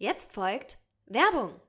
[0.00, 1.60] Jetzt folgt Werbung.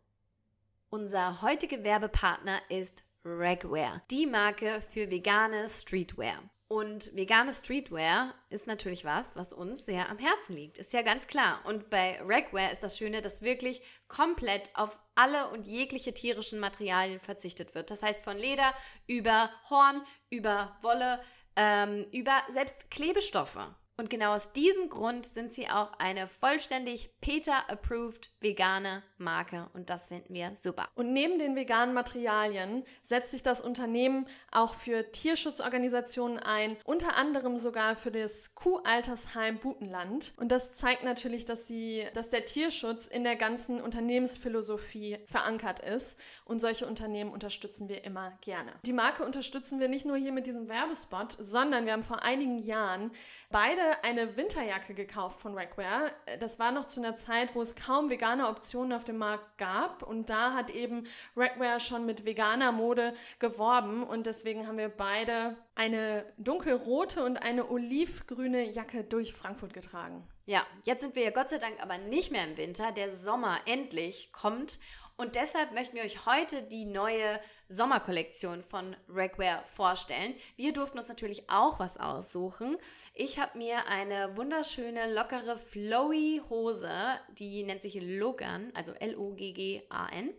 [0.92, 6.38] Unser heutiger Werbepartner ist Regwear, die Marke für vegane Streetwear.
[6.68, 10.78] Und vegane Streetwear ist natürlich was, was uns sehr am Herzen liegt.
[10.78, 11.64] Ist ja ganz klar.
[11.66, 17.20] Und bei Regwear ist das Schöne, dass wirklich komplett auf alle und jegliche tierischen Materialien
[17.20, 17.90] verzichtet wird.
[17.90, 18.76] Das heißt von Leder
[19.08, 21.20] über Horn, über Wolle,
[21.56, 23.76] ähm, über selbst Klebestoffe.
[24.00, 30.08] Und genau aus diesem Grund sind sie auch eine vollständig PETA-approved vegane Marke und das
[30.08, 30.90] finden wir super.
[30.96, 37.58] Und neben den veganen Materialien setzt sich das Unternehmen auch für Tierschutzorganisationen ein, unter anderem
[37.58, 40.34] sogar für das Kuhaltersheim Butenland.
[40.38, 46.18] Und das zeigt natürlich, dass sie, dass der Tierschutz in der ganzen Unternehmensphilosophie verankert ist
[46.46, 48.72] und solche Unternehmen unterstützen wir immer gerne.
[48.86, 52.60] Die Marke unterstützen wir nicht nur hier mit diesem Werbespot, sondern wir haben vor einigen
[52.60, 53.12] Jahren
[53.52, 56.12] beide eine Winterjacke gekauft von Rackwear.
[56.40, 60.04] Das war noch zu einer Zeit, wo es kaum vegane Optionen auf dem Markt gab.
[60.04, 64.04] Und da hat eben Rackwear schon mit veganer Mode geworben.
[64.04, 70.26] Und deswegen haben wir beide eine dunkelrote und eine olivgrüne Jacke durch Frankfurt getragen.
[70.46, 72.92] Ja, jetzt sind wir ja Gott sei Dank aber nicht mehr im Winter.
[72.92, 74.80] Der Sommer endlich kommt.
[75.20, 80.34] Und deshalb möchten wir euch heute die neue Sommerkollektion von Regwear vorstellen.
[80.56, 82.78] Wir durften uns natürlich auch was aussuchen.
[83.14, 86.90] Ich habe mir eine wunderschöne, lockere, flowy Hose,
[87.38, 90.34] die nennt sich Logan, also L-O-G-G-A-N,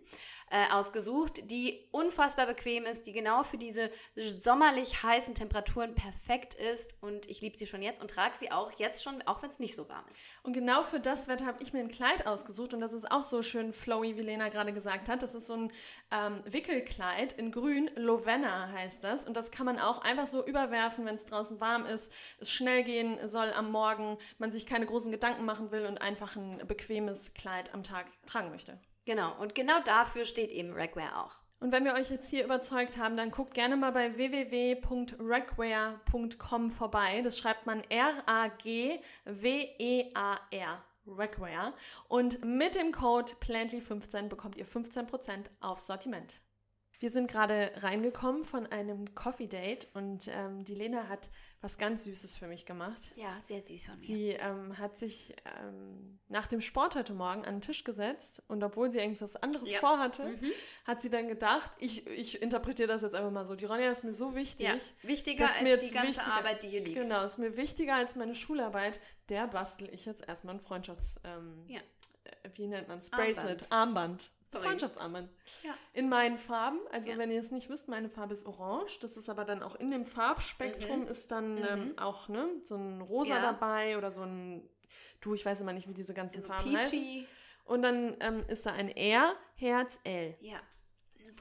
[0.50, 6.92] äh, ausgesucht, die unfassbar bequem ist, die genau für diese sommerlich heißen Temperaturen perfekt ist.
[7.00, 9.60] Und ich liebe sie schon jetzt und trage sie auch jetzt schon, auch wenn es
[9.60, 10.18] nicht so warm ist.
[10.42, 13.22] Und genau für das Wetter habe ich mir ein Kleid ausgesucht und das ist auch
[13.22, 15.22] so schön flowy, wie Lena gerade gesagt hat.
[15.22, 15.72] Das ist so ein
[16.10, 19.26] ähm, Wickelkleid in grün, Lovenna heißt das.
[19.26, 22.82] Und das kann man auch einfach so überwerfen, wenn es draußen warm ist, es schnell
[22.82, 27.34] gehen soll am Morgen, man sich keine großen Gedanken machen will und einfach ein bequemes
[27.34, 28.78] Kleid am Tag tragen möchte.
[29.04, 31.44] Genau, und genau dafür steht eben Ragwear auch.
[31.60, 37.20] Und wenn wir euch jetzt hier überzeugt haben, dann guckt gerne mal bei www.ragwear.com vorbei.
[37.22, 39.00] Das schreibt man R-A-G-W-E-A-R.
[41.06, 41.72] Ragwear.
[42.08, 46.40] Und mit dem Code Plantly15 bekommt ihr 15% aufs Sortiment.
[47.00, 51.30] Wir sind gerade reingekommen von einem Coffee Date und ähm, die Lena hat
[51.62, 53.10] was ganz Süßes für mich gemacht.
[53.16, 54.00] Ja, sehr süß von mir.
[54.00, 58.62] Sie ähm, hat sich ähm, nach dem Sport heute Morgen an den Tisch gesetzt und
[58.62, 59.78] obwohl sie eigentlich was anderes ja.
[59.78, 60.52] vorhatte, mhm.
[60.84, 64.04] hat sie dann gedacht, ich, ich interpretiere das jetzt einfach mal so, die Ronja ist
[64.04, 64.66] mir so wichtig.
[64.66, 64.76] Ja,
[65.08, 67.00] wichtiger als mir die ganze wichtiger, Arbeit, die hier liegt.
[67.00, 69.00] Genau, ist mir wichtiger als meine Schularbeit.
[69.30, 71.18] Der bastel ich jetzt erstmal ein Freundschafts...
[71.24, 71.80] Ähm, ja.
[72.24, 73.08] Äh, wie nennt man es?
[73.08, 73.72] Bracelet, Armband.
[73.72, 74.30] Armband.
[74.50, 74.66] Sorry.
[74.66, 75.30] Freundschaftsarmband.
[75.62, 75.74] Ja.
[75.92, 76.80] In meinen Farben.
[76.90, 77.18] Also ja.
[77.18, 78.98] wenn ihr es nicht wisst, meine Farbe ist orange.
[79.00, 81.08] Das ist aber dann auch in dem Farbspektrum mhm.
[81.08, 81.66] ist dann mhm.
[81.68, 83.42] ähm, auch ne, so ein Rosa ja.
[83.42, 84.68] dabei oder so ein,
[85.20, 86.76] du, ich weiß immer nicht, wie diese ganzen also Farben peachy.
[86.76, 87.26] heißen.
[87.64, 90.36] Und dann ähm, ist da ein R, Herz, L.
[90.40, 90.60] Ja.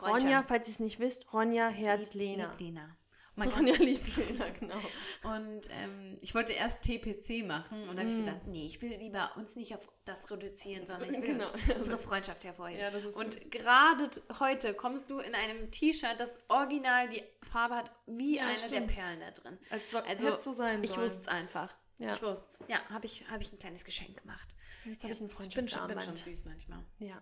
[0.02, 2.52] Ronja, falls ihr es nicht wisst, Ronja, Herz, Lieb, Lena.
[2.52, 2.98] Lieb Lena.
[3.40, 4.80] Man kann ja Lieblina, genau.
[5.24, 8.00] Und ähm, ich wollte erst TPC machen und mm.
[8.00, 11.34] habe ich gedacht, nee, ich will lieber uns nicht auf das reduzieren, sondern ich will
[11.34, 11.44] genau.
[11.44, 12.82] uns, unsere Freundschaft hervorheben.
[12.82, 18.38] Ja, und gerade heute kommst du in einem T-Shirt, das original die Farbe hat wie
[18.38, 18.74] ja, eine stimmt.
[18.74, 19.58] der Perlen da drin.
[19.70, 21.74] Als so, also so sein ich wusste es einfach.
[21.98, 22.14] Ja.
[22.14, 22.68] Ich wusste es.
[22.68, 24.56] Ja, habe ich, hab ich ein kleines Geschenk gemacht.
[24.86, 25.70] Jetzt habe ich eine Freundschaft.
[25.70, 26.86] Ich bin schon, bin schon süß manchmal.
[27.00, 27.22] Ja.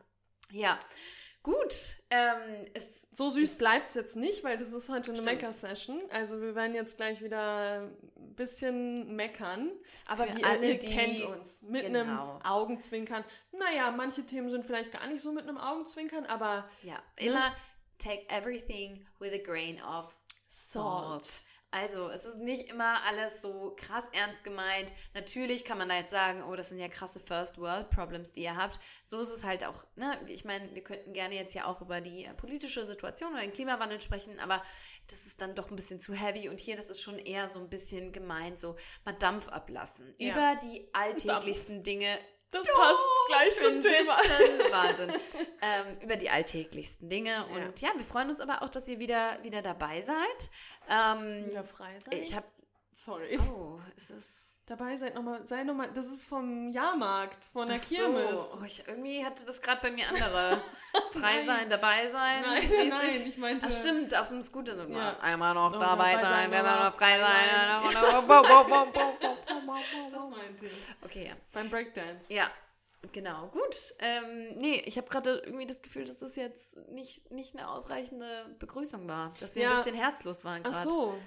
[0.52, 0.80] Ja.
[1.48, 1.98] Gut.
[2.10, 6.02] Ähm, es, so süß bleibt es jetzt nicht, weil das ist heute eine Mecker-Session.
[6.12, 7.84] Also wir werden jetzt gleich wieder
[8.18, 9.72] ein bisschen meckern.
[10.08, 11.62] Aber Für wie alle, ihr, kennt uns.
[11.62, 12.00] Mit genau.
[12.00, 13.24] einem Augenzwinkern.
[13.54, 16.70] Naja, manche Themen sind vielleicht gar nicht so mit einem Augenzwinkern, aber...
[16.84, 17.28] Ja, ne?
[17.28, 17.56] immer
[17.98, 20.18] take everything with a grain of
[20.50, 21.24] salt.
[21.24, 21.47] salt.
[21.70, 24.94] Also, es ist nicht immer alles so krass ernst gemeint.
[25.14, 28.44] Natürlich kann man da jetzt sagen, oh, das sind ja krasse First World Problems, die
[28.44, 28.80] ihr habt.
[29.04, 30.18] So ist es halt auch, ne?
[30.28, 33.52] Ich meine, wir könnten gerne jetzt ja auch über die äh, politische Situation oder den
[33.52, 34.64] Klimawandel sprechen, aber
[35.10, 37.60] das ist dann doch ein bisschen zu heavy und hier, das ist schon eher so
[37.60, 40.16] ein bisschen gemeint, so mal Dampf ablassen.
[40.20, 40.32] Ja.
[40.32, 41.84] Über die alltäglichsten Dampf.
[41.84, 42.18] Dinge
[42.52, 44.14] das jo, passt gleich zum Thema.
[44.72, 45.14] Wahnsinn.
[45.62, 47.46] ähm, über die alltäglichsten Dinge.
[47.48, 47.90] Und ja.
[47.90, 47.98] ja.
[47.98, 50.50] wir freuen uns aber auch, dass ihr wieder, wieder dabei seid.
[50.90, 52.14] Ähm, wieder frei seid?
[52.16, 52.48] Ich habe.
[52.94, 53.40] Sorry.
[53.40, 54.57] Oh, es ist.
[54.68, 58.32] Dabei seid nochmal, sei nochmal, das ist vom Jahrmarkt, von der Ach Kirmes.
[58.32, 58.60] So.
[58.60, 60.62] Oh, ich, irgendwie hatte das gerade bei mir andere.
[61.12, 62.42] Frei sein, dabei sein.
[62.42, 62.90] Nein, mäßig.
[62.90, 63.66] nein, ich meinte.
[63.66, 64.98] Ach stimmt, auf dem Scooter sind wir.
[64.98, 65.20] Ja.
[65.22, 67.50] Einmal noch dabei, dabei sein, wenn wir noch frei sein.
[70.12, 70.88] Das meinte ich.
[71.02, 71.34] Okay, ja.
[71.54, 72.34] Beim Breakdance.
[72.34, 72.52] Ja,
[73.14, 73.94] Genau, gut.
[74.00, 78.54] Ähm, nee, ich habe gerade irgendwie das Gefühl, dass das jetzt nicht, nicht eine ausreichende
[78.60, 79.32] Begrüßung war.
[79.40, 79.72] Dass wir ja.
[79.72, 80.76] ein bisschen herzlos waren gerade.
[80.78, 81.18] Ach so.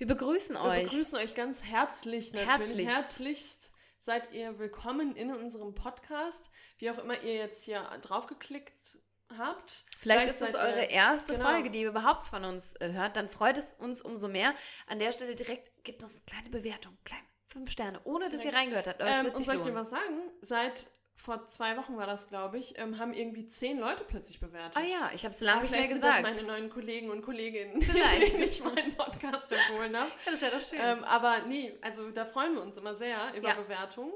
[0.00, 0.76] Wir begrüßen euch.
[0.78, 2.48] Wir begrüßen euch ganz herzlich natürlich.
[2.48, 2.96] Herzlichst.
[2.96, 6.50] Herzlichst seid ihr willkommen in unserem Podcast.
[6.78, 8.96] Wie auch immer ihr jetzt hier draufgeklickt
[9.36, 9.84] habt.
[9.98, 11.50] Vielleicht, ist es eure erste genau.
[11.50, 13.14] Folge, die ihr überhaupt von uns äh, hört.
[13.16, 14.54] Dann freut es uns umso mehr.
[14.86, 16.96] An der Stelle direkt gibt uns eine kleine Bewertung.
[17.04, 19.02] Klein, fünf Sterne, ohne dass ihr reingehört habt.
[19.02, 20.30] Aber ähm, und soll ich dir was sagen?
[20.40, 24.76] Seit vor zwei Wochen war das, glaube ich, ähm, haben irgendwie zehn Leute plötzlich bewertet.
[24.76, 26.16] Ah ja, ich habe es lange nicht mehr gesagt.
[26.16, 28.38] Sind das meine neuen Kollegen und Kolleginnen, vielleicht.
[28.38, 30.10] die ich meinen Podcast empfohlen habe.
[30.24, 30.78] Ja, das wäre doch schön.
[30.82, 33.54] Ähm, aber nee, also da freuen wir uns immer sehr über ja.
[33.54, 34.12] Bewertungen.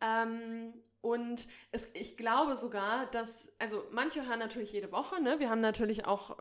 [0.00, 0.72] Ähm,
[1.02, 5.38] und es, ich glaube sogar, dass, also manche hören natürlich jede Woche, ne?
[5.38, 6.38] Wir haben natürlich auch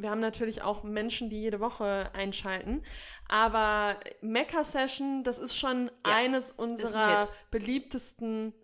[0.00, 2.84] wir haben natürlich auch Menschen, die jede Woche einschalten.
[3.28, 8.54] Aber Mecha Session, das ist schon ja, eines unserer beliebtesten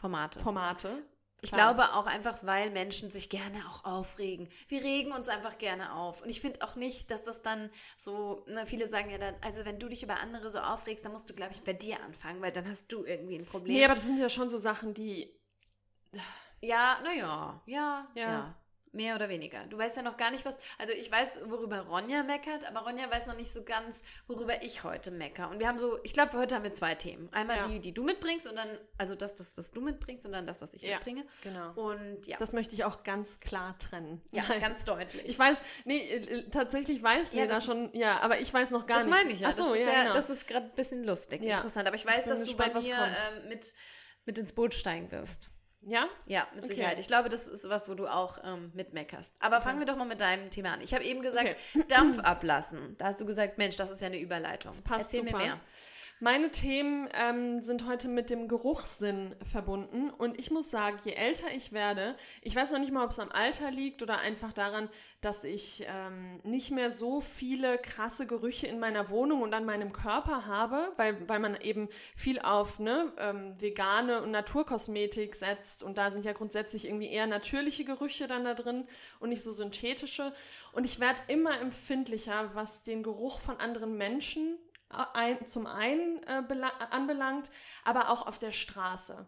[0.00, 0.40] Formate.
[0.40, 1.04] Formate.
[1.42, 4.48] Ich glaube auch einfach, weil Menschen sich gerne auch aufregen.
[4.68, 6.22] Wir regen uns einfach gerne auf.
[6.22, 9.34] Und ich finde auch nicht, dass das dann so, na, ne, viele sagen ja dann,
[9.42, 12.02] also wenn du dich über andere so aufregst, dann musst du, glaube ich, bei dir
[12.02, 13.74] anfangen, weil dann hast du irgendwie ein Problem.
[13.74, 15.34] Nee, aber das sind ja schon so Sachen, die.
[16.60, 18.30] Ja, naja, ja, ja.
[18.30, 18.54] ja.
[18.92, 19.64] Mehr oder weniger.
[19.66, 20.58] Du weißt ja noch gar nicht, was.
[20.78, 24.82] Also ich weiß, worüber Ronja meckert, aber Ronja weiß noch nicht so ganz, worüber ich
[24.82, 25.48] heute mecker.
[25.48, 27.28] Und wir haben so, ich glaube, heute haben wir zwei Themen.
[27.32, 27.68] Einmal ja.
[27.68, 30.60] die, die du mitbringst und dann, also das, das, was du mitbringst und dann das,
[30.60, 31.24] was ich ja, mitbringe.
[31.44, 31.72] Genau.
[31.74, 32.36] Und ja.
[32.38, 34.20] Das möchte ich auch ganz klar trennen.
[34.32, 34.60] Ja, Nein.
[34.60, 35.24] ganz deutlich.
[35.24, 38.98] Ich weiß, nee, äh, tatsächlich weiß ja, Lena schon, ja, aber ich weiß noch gar
[38.98, 39.14] das nicht.
[39.14, 39.48] Das meine ich ja.
[39.50, 40.14] Ach so, das ja, ist ja, genau.
[40.14, 41.86] Das ist gerade ein bisschen lustig, interessant.
[41.86, 43.72] Aber ich weiß, ich dass gespannt, du bei mir ähm, mit,
[44.24, 45.50] mit ins Boot steigen wirst.
[45.82, 46.08] Ja?
[46.26, 46.74] Ja, mit okay.
[46.74, 46.98] Sicherheit.
[46.98, 49.34] Ich glaube, das ist was, wo du auch ähm, mitmeckerst.
[49.40, 49.64] Aber okay.
[49.64, 50.80] fangen wir doch mal mit deinem Thema an.
[50.82, 51.84] Ich habe eben gesagt, okay.
[51.88, 52.96] Dampf ablassen.
[52.98, 54.72] Da hast du gesagt, Mensch, das ist ja eine Überleitung.
[54.72, 55.38] Das passt Erzähl super.
[55.38, 55.60] mir mehr.
[56.22, 61.46] Meine Themen ähm, sind heute mit dem Geruchssinn verbunden und ich muss sagen, je älter
[61.56, 64.90] ich werde, ich weiß noch nicht mal, ob es am Alter liegt oder einfach daran,
[65.22, 69.94] dass ich ähm, nicht mehr so viele krasse Gerüche in meiner Wohnung und an meinem
[69.94, 75.96] Körper habe, weil, weil man eben viel auf ne, ähm, vegane und Naturkosmetik setzt und
[75.96, 78.86] da sind ja grundsätzlich irgendwie eher natürliche Gerüche dann da drin
[79.20, 80.34] und nicht so synthetische.
[80.72, 84.58] Und ich werde immer empfindlicher, was den Geruch von anderen Menschen
[84.90, 86.42] ein, zum einen äh,
[86.90, 87.50] anbelangt,
[87.84, 89.26] aber auch auf der Straße.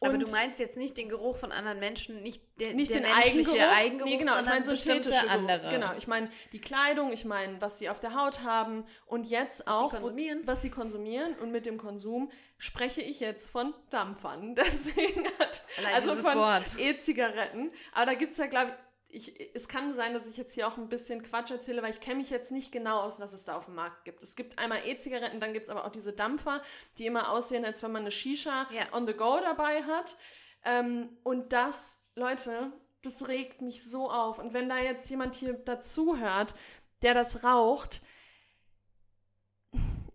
[0.00, 3.00] Und aber du meinst jetzt nicht den Geruch von anderen Menschen, nicht, der, nicht der
[3.00, 5.70] den menschliche Eigengeruch, Eigengeruch nee, genau, sondern ich meine bestimmte andere.
[5.70, 9.66] Genau, ich meine die Kleidung, ich meine, was sie auf der Haut haben und jetzt
[9.66, 10.02] was auch, sie.
[10.02, 11.34] Wo, was sie konsumieren.
[11.38, 14.54] Und mit dem Konsum spreche ich jetzt von Dampfern.
[14.54, 17.72] Deswegen hat, Allein also von E-Zigaretten.
[17.92, 18.76] Aber da gibt es ja, glaube ich,
[19.10, 22.00] ich, es kann sein, dass ich jetzt hier auch ein bisschen Quatsch erzähle, weil ich
[22.00, 24.22] kenne mich jetzt nicht genau aus, was es da auf dem Markt gibt.
[24.22, 26.62] Es gibt einmal E-Zigaretten, dann gibt es aber auch diese Dampfer,
[26.98, 28.92] die immer aussehen, als wenn man eine Shisha ja.
[28.92, 30.16] on the go dabei hat.
[30.64, 32.72] Ähm, und das, Leute,
[33.02, 34.38] das regt mich so auf.
[34.38, 36.54] Und wenn da jetzt jemand hier dazuhört,
[37.02, 38.02] der das raucht,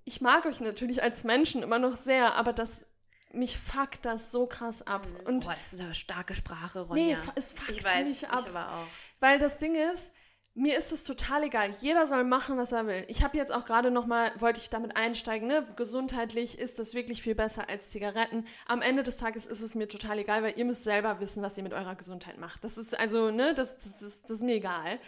[0.05, 2.85] ich mag euch natürlich als Menschen immer noch sehr, aber das
[3.33, 5.07] mich fuckt das so krass ab.
[5.07, 5.27] Mhm.
[5.27, 7.17] Und Boah, das ist eine starke Sprache, Ronja.
[7.17, 8.39] Nee, es fuckt ich weiß, mich ab.
[8.41, 8.87] Ich aber auch.
[9.19, 10.11] Weil das Ding ist,
[10.55, 11.71] mir ist es total egal.
[11.81, 13.05] Jeder soll machen, was er will.
[13.07, 15.65] Ich habe jetzt auch gerade noch mal, wollte ich damit einsteigen, ne?
[15.75, 18.45] Gesundheitlich ist das wirklich viel besser als Zigaretten.
[18.67, 21.57] Am Ende des Tages ist es mir total egal, weil ihr müsst selber wissen, was
[21.57, 22.63] ihr mit eurer Gesundheit macht.
[22.63, 24.99] Das ist also, ne, das, das, das, das ist mir egal.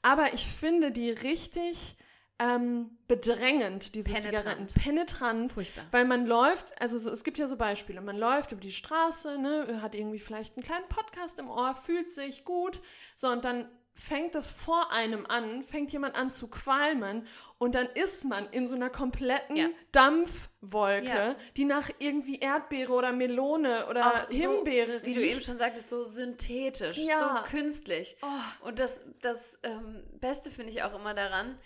[0.00, 1.96] Aber ich finde die richtig
[2.38, 4.36] ähm, bedrängend, diese Penetrant.
[4.38, 4.66] Zigaretten.
[4.80, 5.52] Penetrant.
[5.52, 5.84] Furchtbar.
[5.90, 9.38] Weil man läuft, also so, es gibt ja so Beispiele, man läuft über die Straße,
[9.38, 12.80] ne, hat irgendwie vielleicht einen kleinen Podcast im Ohr, fühlt sich gut,
[13.14, 17.26] so und dann fängt das vor einem an, fängt jemand an zu qualmen
[17.56, 19.68] und dann ist man in so einer kompletten ja.
[19.92, 21.36] Dampfwolke, Ja.
[21.56, 25.88] die nach irgendwie Erdbeere oder Melone oder Auch Himbeere so, wie du eben schon sagtest,
[25.88, 27.42] so synthetisch, Ja.
[27.42, 28.16] so künstlich.
[28.20, 28.66] Oh.
[28.68, 31.58] Und das, das ähm, Beste finde ich auch immer daran,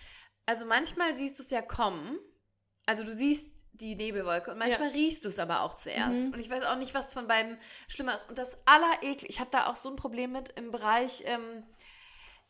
[0.46, 2.18] also manchmal siehst du es ja kommen,
[2.86, 6.26] also du siehst die Nebelwolke und manchmal riechst du es aber auch zuerst.
[6.26, 6.34] Mhm.
[6.34, 7.56] Und ich weiß auch nicht, was von beiden
[7.88, 8.28] schlimmer ist.
[8.28, 11.64] Und das Allerekel, ich habe da auch so ein Problem mit im Bereich, ähm,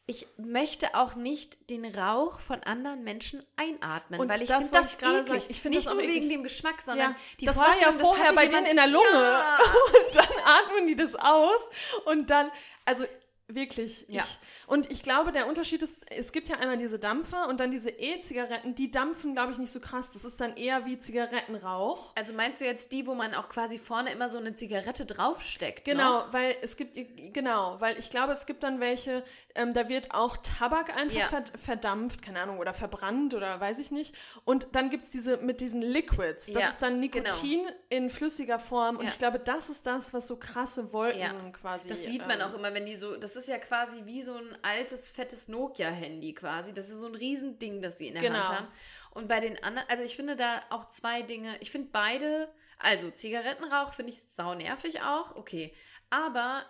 [0.07, 4.81] ich möchte auch nicht den Rauch von anderen Menschen einatmen, Und weil ich das finde
[4.81, 5.51] wollte das ich eklig.
[5.51, 6.31] Ich finde nicht das nur wegen eklig.
[6.31, 9.07] dem Geschmack, sondern Ja, die das war ja das vorher bei denen in der Lunge.
[9.13, 9.59] Ja.
[10.09, 11.61] Und dann atmen die das aus
[12.07, 12.51] und dann,
[12.85, 13.05] also
[13.55, 14.05] wirklich.
[14.09, 14.23] Ja.
[14.23, 17.71] Ich, und ich glaube, der Unterschied ist, es gibt ja einmal diese Dampfer und dann
[17.71, 20.13] diese E-Zigaretten, die dampfen, glaube ich, nicht so krass.
[20.13, 22.13] Das ist dann eher wie Zigarettenrauch.
[22.17, 25.85] Also meinst du jetzt die, wo man auch quasi vorne immer so eine Zigarette draufsteckt?
[25.85, 26.33] Genau, Noch?
[26.33, 26.99] weil es gibt,
[27.35, 31.29] genau, weil ich glaube, es gibt dann welche, ähm, da wird auch Tabak einfach Ja.
[31.29, 34.15] verd verdampft, keine Ahnung, oder verbrannt oder weiß ich nicht.
[34.45, 36.47] Und dann gibt es diese mit diesen Liquids.
[36.47, 38.97] Das Ja, ist dann Nikotin in flüssiger Form.
[38.97, 41.89] Und ich glaube, das ist das, was so krasse Wolken quasi.
[41.89, 44.35] Das sieht man ähm, auch immer, wenn die so, das ist ja quasi wie so
[44.35, 46.73] ein altes, fettes Nokia-Handy quasi.
[46.75, 48.39] Das ist so ein Riesending, das sie in der Genau.
[48.39, 48.69] Hand haben.
[49.13, 51.57] Und bei den anderen, also ich finde da auch zwei Dinge.
[51.61, 55.75] Ich finde beide, also Zigarettenrauch finde ich sau nervig auch, okay.
[56.11, 56.65] Aber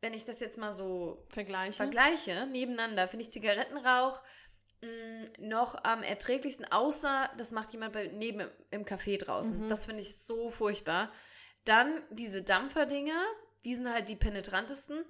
[0.00, 1.72] wenn ich das jetzt mal so Vergleiche.
[1.74, 4.22] vergleiche, nebeneinander, finde ich Zigarettenrauch
[4.82, 9.60] mh, noch am erträglichsten, außer das macht jemand bei, neben im, im Café draußen.
[9.64, 9.68] Mhm.
[9.68, 11.12] Das finde ich so furchtbar.
[11.64, 13.22] Dann diese Dampferdinger,
[13.64, 15.04] die sind halt die penetrantesten.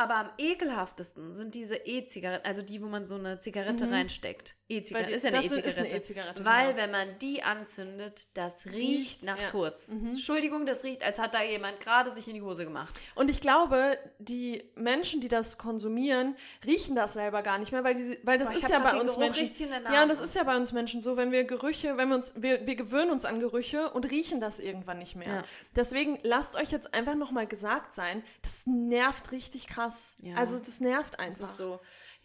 [0.00, 3.92] Aber am ekelhaftesten sind diese E-Zigaretten, also die, wo man so eine Zigarette Mhm.
[3.92, 4.54] reinsteckt.
[4.66, 5.94] E-Zigarette ist ja eine E-Zigarette.
[5.96, 6.78] E-Zigarette, Weil, genau.
[6.78, 9.48] wenn man die anzündet, das riecht, Riecht, nach ja.
[9.48, 9.88] Furz.
[9.88, 10.06] Mhm.
[10.06, 12.98] Entschuldigung, das riecht, als hat da jemand gerade sich in die Hose gemacht.
[13.14, 17.94] Und ich glaube, die Menschen, die das konsumieren, riechen das selber gar nicht mehr, weil,
[17.94, 19.70] die, weil das Boah, ist ja bei uns Geruch Menschen.
[19.92, 22.32] Ja, und das ist ja bei uns Menschen so, wenn wir Gerüche, wenn wir uns,
[22.36, 25.28] wir, wir gewöhnen uns an Gerüche und riechen das irgendwann nicht mehr.
[25.28, 25.44] Ja.
[25.76, 29.89] Deswegen lasst euch jetzt einfach nochmal gesagt sein, das nervt richtig krass.
[30.22, 30.34] Ja.
[30.36, 31.44] Also das nervt Das einfach.
[31.50, 31.80] ist so.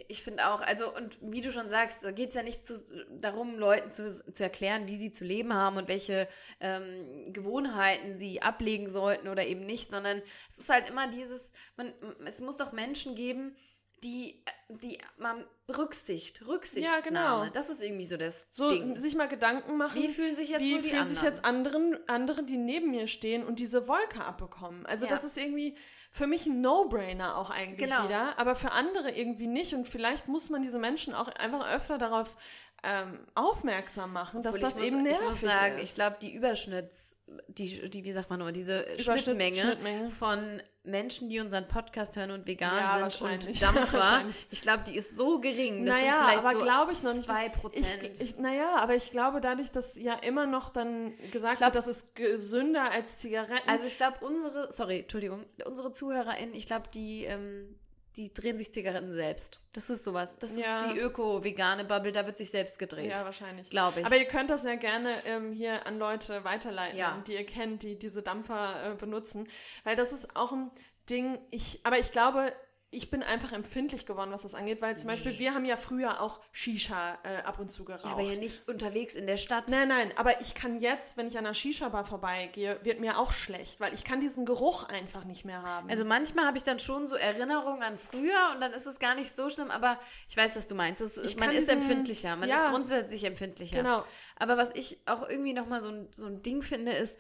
[0.07, 2.81] Ich finde auch, also, und wie du schon sagst, da geht es ja nicht zu,
[3.19, 6.27] darum, Leuten zu, zu erklären, wie sie zu leben haben und welche
[6.59, 11.93] ähm, Gewohnheiten sie ablegen sollten oder eben nicht, sondern es ist halt immer dieses, man,
[12.25, 13.55] es muss doch Menschen geben,
[14.03, 15.43] die, die man
[15.75, 17.49] Rücksicht, Rücksichtnahme, genau.
[17.53, 18.97] das ist irgendwie so das So Ding.
[18.99, 19.99] sich mal Gedanken machen.
[19.99, 21.33] Wie fühlen sich jetzt wie fühlen sich anderen?
[21.33, 24.85] jetzt anderen, andere, die neben mir stehen und diese Wolke abbekommen?
[24.85, 25.11] Also Ja.
[25.11, 25.75] das ist irgendwie
[26.15, 28.05] für mich ein No-Brainer auch eigentlich Genau.
[28.05, 31.97] wieder, aber für andere irgendwie nicht und vielleicht muss man diese Menschen auch einfach öfter
[31.97, 32.37] darauf
[32.83, 35.83] ähm, aufmerksam machen, dass Obwohl, das ich muss, eben nervig Ich muss sagen, ist.
[35.83, 37.17] ich glaube, die Überschnitts,
[37.47, 40.09] die, die, wie sagt man nur, diese Schnittmenge, Schnittmenge.
[40.09, 43.61] von Menschen, die unseren Podcast hören und vegan Ja, sind und.
[43.61, 45.83] Dampfer, ich glaube, die ist so gering.
[45.83, 47.25] Das naja, sind vielleicht aber so glaube ich noch nicht.
[47.25, 48.03] zwei Ich, Prozent.
[48.21, 51.87] ich, naja, aber ich glaube, dadurch, dass ja immer noch dann gesagt glaub- wird, das
[51.87, 53.67] ist gesünder als Zigaretten.
[53.67, 57.79] also ich glaube, unsere, sorry, Entschuldigung, unsere ZuhörerInnen, ich glaube, die, ähm,
[58.17, 59.59] die drehen sich Zigaretten selbst.
[59.73, 60.37] Das ist sowas.
[60.39, 60.77] Das Ja.
[60.77, 63.11] ist die öko-vegane Bubble, da wird sich selbst gedreht.
[63.11, 63.69] ja, wahrscheinlich.
[63.69, 64.05] Glaube ich.
[64.05, 67.21] Aber ihr könnt das ja gerne ähm, hier an Leute weiterleiten, Ja.
[67.27, 69.47] die ihr kennt, die diese Dampfer äh, benutzen.
[69.83, 70.71] Weil das ist auch ein
[71.09, 72.51] Ding, ich, aber ich glaube,
[72.91, 76.21] ich bin einfach empfindlich geworden, was das angeht, weil zum Beispiel wir haben ja früher
[76.21, 78.05] auch Shisha äh, ab und zu geraucht.
[78.05, 79.69] ja, aber ja nicht unterwegs in der Stadt.
[79.69, 83.33] Nein, nein, aber ich kann jetzt, wenn ich an einer Shisha-Bar vorbeigehe, wird mir auch
[83.33, 85.89] schlecht, weil ich kann diesen Geruch einfach nicht mehr haben.
[85.89, 89.15] Also manchmal habe ich dann schon so Erinnerungen an früher und dann ist es gar
[89.15, 89.99] nicht so schlimm, aber
[90.29, 91.01] ich weiß, was du meinst.
[91.01, 92.55] Es, man ist diesen- empfindlicher, man ja.
[92.55, 93.77] ist grundsätzlich empfindlicher.
[93.77, 94.05] genau.
[94.37, 97.19] Aber was ich auch irgendwie nochmal so ein, so ein Ding finde, ist,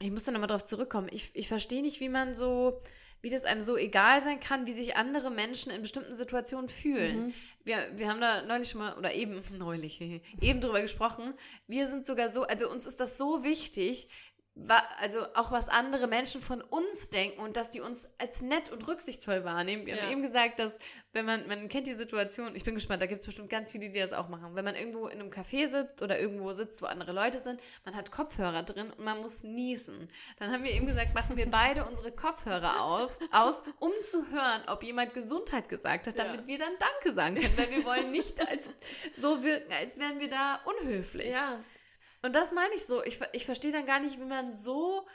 [0.00, 2.82] ich muss da nochmal drauf zurückkommen, ich, ich verstehe nicht, wie man so,
[3.22, 7.26] wie das einem so egal sein kann, wie sich andere Menschen in bestimmten Situationen fühlen.
[7.26, 7.34] Mhm.
[7.64, 10.00] Wir, wir haben da neulich schon mal, oder eben, neulich,
[10.40, 11.32] eben drüber gesprochen,
[11.68, 14.08] wir sind sogar so, also uns ist das so wichtig,
[15.00, 18.86] also auch was andere Menschen von uns denken und dass die uns als nett und
[18.86, 19.86] rücksichtsvoll wahrnehmen.
[19.86, 20.02] Wir Ja.
[20.02, 20.76] haben eben gesagt, dass
[21.14, 23.88] wenn man, man kennt die Situation, ich bin gespannt, da gibt es bestimmt ganz viele,
[23.88, 24.54] die das auch machen.
[24.54, 27.96] Wenn man irgendwo in einem Café sitzt oder irgendwo sitzt, wo andere Leute sind, man
[27.96, 30.08] hat Kopfhörer drin und man muss niesen.
[30.38, 34.62] Dann haben wir eben gesagt, machen wir beide unsere Kopfhörer auf, aus, um zu hören,
[34.68, 36.46] ob jemand Gesundheit gesagt hat, damit Ja.
[36.46, 38.66] wir dann Danke sagen können, weil wir wollen nicht als
[39.16, 41.32] so wirken, als wären wir da unhöflich.
[41.32, 41.58] Ja,
[42.22, 43.02] Und das meine ich so.
[43.04, 45.06] Ich, ich verstehe dann gar nicht, wie man so,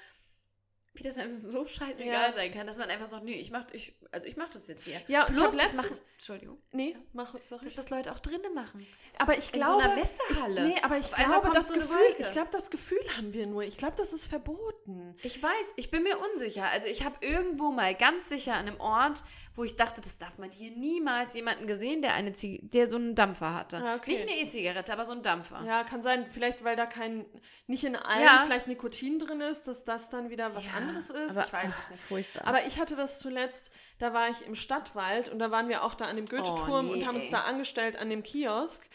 [1.04, 2.34] das einem so scheißegal Ja.
[2.34, 4.84] sein kann, dass man einfach sagt, nö, ich mach, ich, also ich mach das jetzt
[4.86, 5.02] hier.
[5.08, 7.64] Ja, und ich Plus, das letztens- machen, Entschuldigung, nee, mach, sorry.
[7.64, 8.86] dass das Leute auch drinnen machen.
[9.20, 10.68] Aber ich In so glaube, einer Messehalle.
[10.68, 13.64] Ich, nee, aber ich glaube, das so Gefühl, ich glaube, das Gefühl haben wir nur.
[13.64, 15.16] Ich glaube, das ist verboten.
[15.24, 16.66] Ich weiß, ich bin mir unsicher.
[16.74, 19.24] Also ich habe irgendwo mal ganz sicher an einem Ort,
[19.56, 23.16] wo ich dachte, das darf man hier niemals jemanden gesehen, der eine der so einen
[23.16, 23.78] Dampfer hatte.
[23.84, 24.12] Ah, okay.
[24.12, 25.64] Nicht eine E-Zigarette, aber so einen Dampfer.
[25.66, 27.26] Ja, kann sein, vielleicht weil da kein,
[27.66, 28.44] nicht in allen Ja.
[28.46, 31.38] vielleicht Nikotin drin ist, dass das dann wieder was Ja, anderes ist.
[31.38, 32.04] aber- ich weiß es nicht.
[32.04, 32.48] Furchtbar.
[32.48, 35.94] Aber ich hatte das zuletzt, da war ich im Stadtwald und da waren wir auch
[35.96, 37.32] da an dem Goethe-Turm Oh, nee, und haben uns ey.
[37.32, 38.88] da angestellt an dem Kiosk.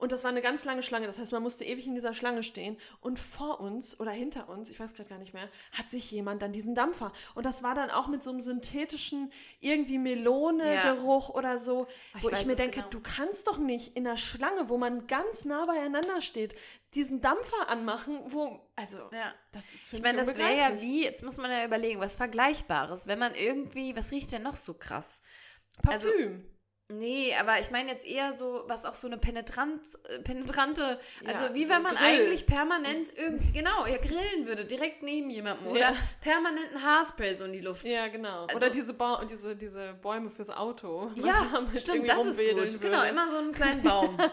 [0.00, 1.06] Und das war eine ganz lange Schlange.
[1.06, 2.78] Das heißt, man musste ewig in dieser Schlange stehen.
[3.00, 6.42] Und vor uns oder hinter uns, ich weiß gerade gar nicht mehr, hat sich jemand
[6.42, 7.12] dann diesen Dampfer.
[7.34, 12.30] Und das war dann auch mit so einem synthetischen, irgendwie Melone-Geruch oder so, ich wo
[12.30, 12.88] ich mir denke, genau.
[12.88, 16.54] du kannst doch nicht in der Schlange, wo man ganz nah beieinander steht,
[16.94, 19.32] diesen Dampfer anmachen, wo, also, ja.
[19.52, 22.00] das ist für Ich mich meine, das wäre ja wie, jetzt muss man ja überlegen,
[22.00, 23.06] was Vergleichbares.
[23.06, 25.20] Wenn man irgendwie, was riecht denn noch so krass?
[25.86, 26.44] also- Parfüm.
[26.90, 31.44] Nee, aber ich meine jetzt eher so, was auch so eine penetrant, äh, penetrante, also
[31.46, 32.06] Ja, wie so wenn man Grill.
[32.06, 35.92] eigentlich permanent irgendwie, genau, ja, grillen würde, direkt neben jemandem oder Ja.
[36.20, 37.84] permanent ein Haarspray so in die Luft.
[37.86, 38.42] Ja, genau.
[38.44, 41.10] Also- Oder diese, ba diese, diese Bäume fürs Auto.
[41.16, 42.56] Ja, stimmt, das ist gut.
[42.56, 42.78] würde.
[42.78, 44.16] Genau, immer so einen kleinen Baum.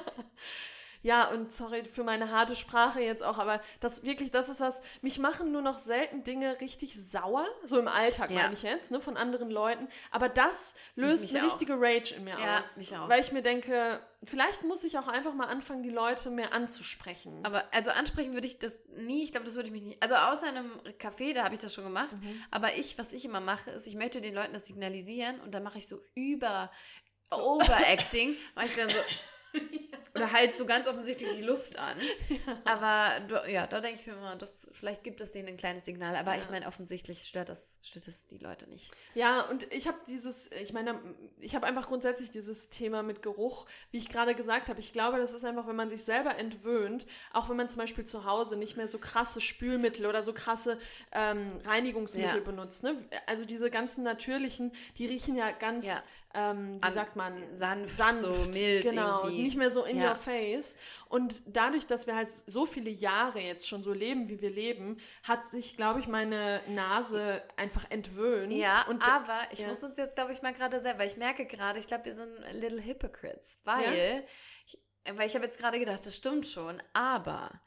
[1.03, 4.81] Ja, und sorry für meine harte Sprache jetzt auch, aber das wirklich, das ist was,
[5.01, 8.41] mich machen nur noch selten Dinge richtig sauer, so im Alltag Ja.
[8.43, 11.51] meine ich jetzt, ne, von anderen Leuten, aber das löst Mich eine auch.
[11.51, 12.77] richtige Rage in mir Ja, aus.
[12.77, 13.07] mich auch.
[13.09, 17.45] Weil ich mir denke, vielleicht muss ich auch einfach mal anfangen, die Leute mehr anzusprechen.
[17.45, 19.23] Aber also ansprechen würde ich das nie.
[19.23, 20.01] Ich glaube, das würde ich mich nicht.
[20.03, 22.11] Also außer in einem Café, da habe ich das schon gemacht.
[22.13, 22.43] Mhm.
[22.51, 25.61] Aber ich, was ich immer mache, ist, ich möchte den Leuten das signalisieren und dann
[25.63, 26.71] mache ich so über
[27.31, 28.95] Overacting, mache ich dann so
[30.15, 31.95] oder halt so ganz offensichtlich die Luft an.
[32.65, 35.85] Aber du, ja, da denke ich mir immer, das, vielleicht gibt es denen ein kleines
[35.85, 36.15] Signal.
[36.15, 36.51] Aber ich Ja.
[36.51, 38.91] meine, offensichtlich stört das, stört das die Leute nicht.
[39.13, 40.99] Ja, und ich habe dieses, ich meine,
[41.39, 44.79] ich habe einfach grundsätzlich dieses Thema mit Geruch, wie ich gerade gesagt habe.
[44.79, 48.05] Ich glaube, das ist einfach, wenn man sich selber entwöhnt, auch wenn man zum Beispiel
[48.05, 50.79] zu Hause nicht mehr so krasse Spülmittel oder so krasse
[51.11, 52.43] ähm, Reinigungsmittel Ja.
[52.43, 52.83] benutzt.
[52.83, 52.95] Ne?
[53.27, 56.01] Also diese ganzen natürlichen, die riechen ja ganz, Ja.
[56.33, 59.43] Ähm, wie An- sagt man, sanft, so mild Genau, irgendwie.
[59.43, 60.09] nicht mehr so in Ja.
[60.09, 60.75] your face.
[61.09, 64.99] Und dadurch, dass wir halt so viele Jahre jetzt schon so leben, wie wir leben,
[65.23, 68.53] hat sich, glaube ich, meine Nase einfach entwöhnt.
[68.53, 69.67] Ja, und aber ich ja.
[69.67, 72.13] muss uns jetzt, glaube ich, mal gerade selber, weil ich merke gerade, ich glaube, wir
[72.13, 74.25] sind little hypocrites, weil,
[74.65, 74.77] ich,
[75.13, 77.61] weil ich habe jetzt gerade gedacht, das stimmt schon, aber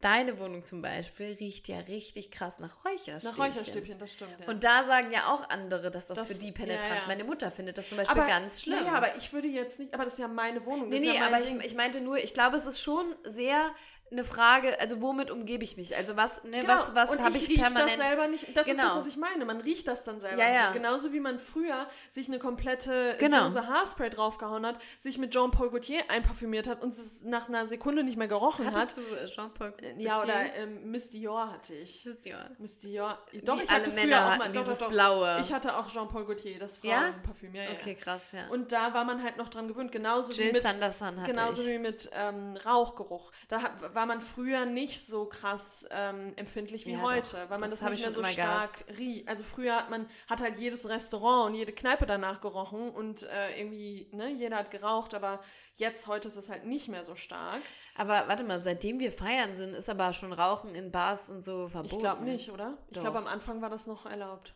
[0.00, 3.30] deine Wohnung zum Beispiel riecht ja richtig krass nach Räucherstäbchen.
[3.30, 4.40] Nach Räucherstäbchen, das stimmt.
[4.40, 4.46] Ja.
[4.48, 6.90] Und da sagen ja auch andere, dass das, Das- für die penetrant.
[6.90, 7.06] ja, ja.
[7.06, 8.84] Meine Mutter findet das zum Beispiel ganz schlimm.
[8.86, 10.88] Ja, aber ich würde jetzt nicht, aber das ist ja meine Wohnung.
[10.88, 13.70] Nee, nee, aber ich, ich meinte nur, ich glaube, es ist schon sehr
[14.12, 15.96] eine Frage, also womit umgebe ich mich?
[15.96, 16.72] Also was, ne, Genau.
[16.72, 17.98] was, was habe ich, riech permanent?
[17.98, 18.56] das selber nicht.
[18.56, 18.88] Das ist Genau.
[18.88, 19.44] das, was ich meine.
[19.44, 20.56] Man riecht das dann selber Ja, nicht.
[20.56, 20.72] ja.
[20.72, 23.44] Genauso wie man früher sich eine komplette Genau.
[23.44, 28.02] Dose Haarspray draufgehauen hat, sich mit Jean-Paul Gaultier einparfümiert hat und es nach einer Sekunde
[28.04, 28.96] nicht mehr gerochen Hattest hat.
[28.96, 29.74] du äh, Jean-Paul?
[29.96, 30.34] Ja, Gaultier?
[30.34, 32.04] oder ähm, Miss Dior hatte ich.
[32.04, 32.50] Wisst ihr?
[32.58, 33.18] Miss Dior.
[33.44, 34.92] Doch, Die ich alle hatte früher Männer auch mal dieses doch, doch.
[34.92, 35.38] Blaue.
[35.40, 37.00] Ich hatte auch Jean-Paul Gaultier, das Ja?
[37.12, 37.54] Frauenparfüm.
[37.54, 38.04] Ja, ja, Okay, ja.
[38.04, 38.48] krass, ja.
[38.48, 41.62] Und da war man halt noch dran gewöhnt, genauso wie Jill mit Sanderson hatte genauso
[41.62, 41.68] ich.
[41.68, 43.30] wie mit ähm, Rauchgeruch.
[43.48, 47.50] Da hat, war man früher nicht so krass ähm, empfindlich wie Ja, heute, doch.
[47.50, 49.28] weil man Das das, nicht ich mehr so stark riecht.
[49.28, 53.60] Also früher hat man hat halt jedes Restaurant und jede Kneipe danach gerochen und äh,
[53.60, 55.40] irgendwie ne jeder hat geraucht, aber
[55.74, 57.60] jetzt heute ist es halt nicht mehr so stark.
[57.94, 61.68] Aber warte mal, seitdem wir feiern sind, ist aber schon Rauchen in Bars und so
[61.68, 61.94] verboten.
[61.96, 62.78] Ich glaube nicht, oder?
[62.88, 64.54] Ich glaube am Anfang war das noch erlaubt.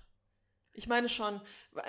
[0.72, 1.38] Ich meine schon,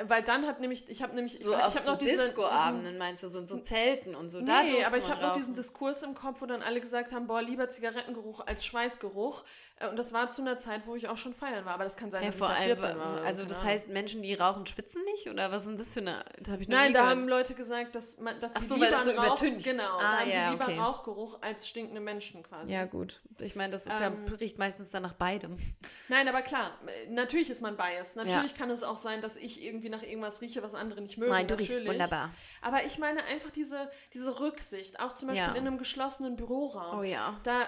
[0.06, 2.26] weil dann hat nämlich, ich habe nämlich, So ich, auf ich so noch diese- diesen-
[2.28, 4.42] Disco-Abenden meinst du, so, so Zelten und so.
[4.42, 7.14] da Nee, durfte aber ich habe noch diesen Diskurs im Kopf, wo dann alle gesagt
[7.14, 9.44] haben, boah, lieber Zigarettengeruch als Schweißgeruch.
[9.78, 11.74] Äh, Und das war zu einer Zeit, wo ich auch schon feiern war.
[11.74, 13.12] Aber das kann sein, Ja, dass vor ich da allem, 14 war.
[13.14, 15.30] oder so, also das heißt, Menschen, die rauchen, schwitzen nicht?
[15.30, 17.18] Oder was ist denn das für eine, das habe ich Nein, da gehört.
[17.18, 19.66] haben Leute gesagt, dass, man, dass Ach sie so, lieber weil es so Rauch, übertüncht.
[19.66, 20.80] Genau, Ah, da haben ja, sie lieber okay.
[20.80, 22.72] Rauchgeruch als stinkende Menschen quasi.
[22.74, 23.22] Ja, gut.
[23.42, 25.58] Ich meine, das ist Ähm, ja, riecht meistens dann nach beidem.
[26.08, 28.16] Nein, aber klar, äh, natürlich ist man biased.
[28.16, 31.32] Natürlich kann es auch sein, dass ich irgendwie nach irgendwas rieche, was andere nicht mögen.
[31.32, 31.90] Nein, du riechst natürlich.
[31.90, 32.32] wunderbar.
[32.62, 35.54] Aber ich meine einfach diese, diese Rücksicht, auch zum Beispiel Ja.
[35.56, 37.00] in einem geschlossenen Büroraum.
[37.00, 37.40] Oh ja.
[37.44, 37.68] Da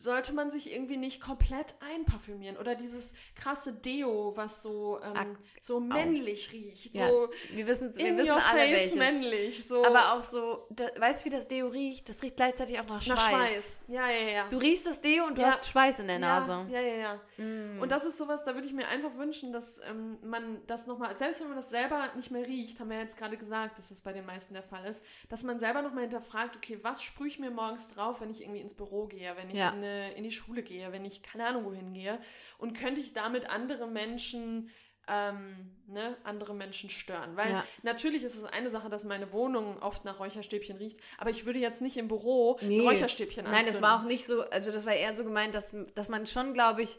[0.00, 2.56] sollte man sich irgendwie nicht komplett einparfümieren.
[2.56, 6.94] Oder dieses krasse Deo, was so, ähm, so männlich riecht.
[6.94, 8.94] Ja, So wir wissen, wir wissen alle face welches.
[8.94, 9.66] männlich.
[9.66, 12.08] So Aber auch so, da, weißt du, wie das Deo riecht?
[12.08, 13.16] Das riecht gleichzeitig auch nach Schweiß.
[13.16, 13.82] nach Schweiß.
[13.88, 14.48] Ja, ja, ja.
[14.48, 15.48] Du riechst das Deo und du Ja.
[15.48, 16.66] hast Schweiß in der Nase.
[16.70, 17.20] Ja, ja, ja.
[17.36, 17.44] ja.
[17.44, 17.80] Mm.
[17.82, 21.14] Und das ist sowas, da würde ich mir einfach wünschen, dass ähm, man das nochmal,
[21.16, 23.90] selbst wenn man das selber nicht mehr riecht, haben wir ja jetzt gerade gesagt, dass
[23.90, 27.28] das bei den meisten der Fall ist, dass man selber nochmal hinterfragt, okay, was sprühe
[27.28, 30.24] ich mir morgens drauf, wenn ich irgendwie ins Büro gehe, wenn ich in, eine, in
[30.24, 32.20] die Schule gehe, wenn ich keine Ahnung wohin gehe
[32.58, 34.70] und könnte ich damit andere Menschen
[35.08, 37.36] ähm, ne, andere Menschen stören.
[37.36, 37.64] Weil Ja.
[37.82, 41.58] natürlich ist es eine Sache, dass meine Wohnung oft nach Räucherstäbchen riecht, aber ich würde
[41.58, 42.80] jetzt nicht im Büro Nee.
[42.80, 43.82] Räucherstäbchen Nein, anzünden.
[43.82, 46.54] das war auch nicht so, also das war eher so gemeint, dass, dass man schon,
[46.54, 46.96] glaube ich,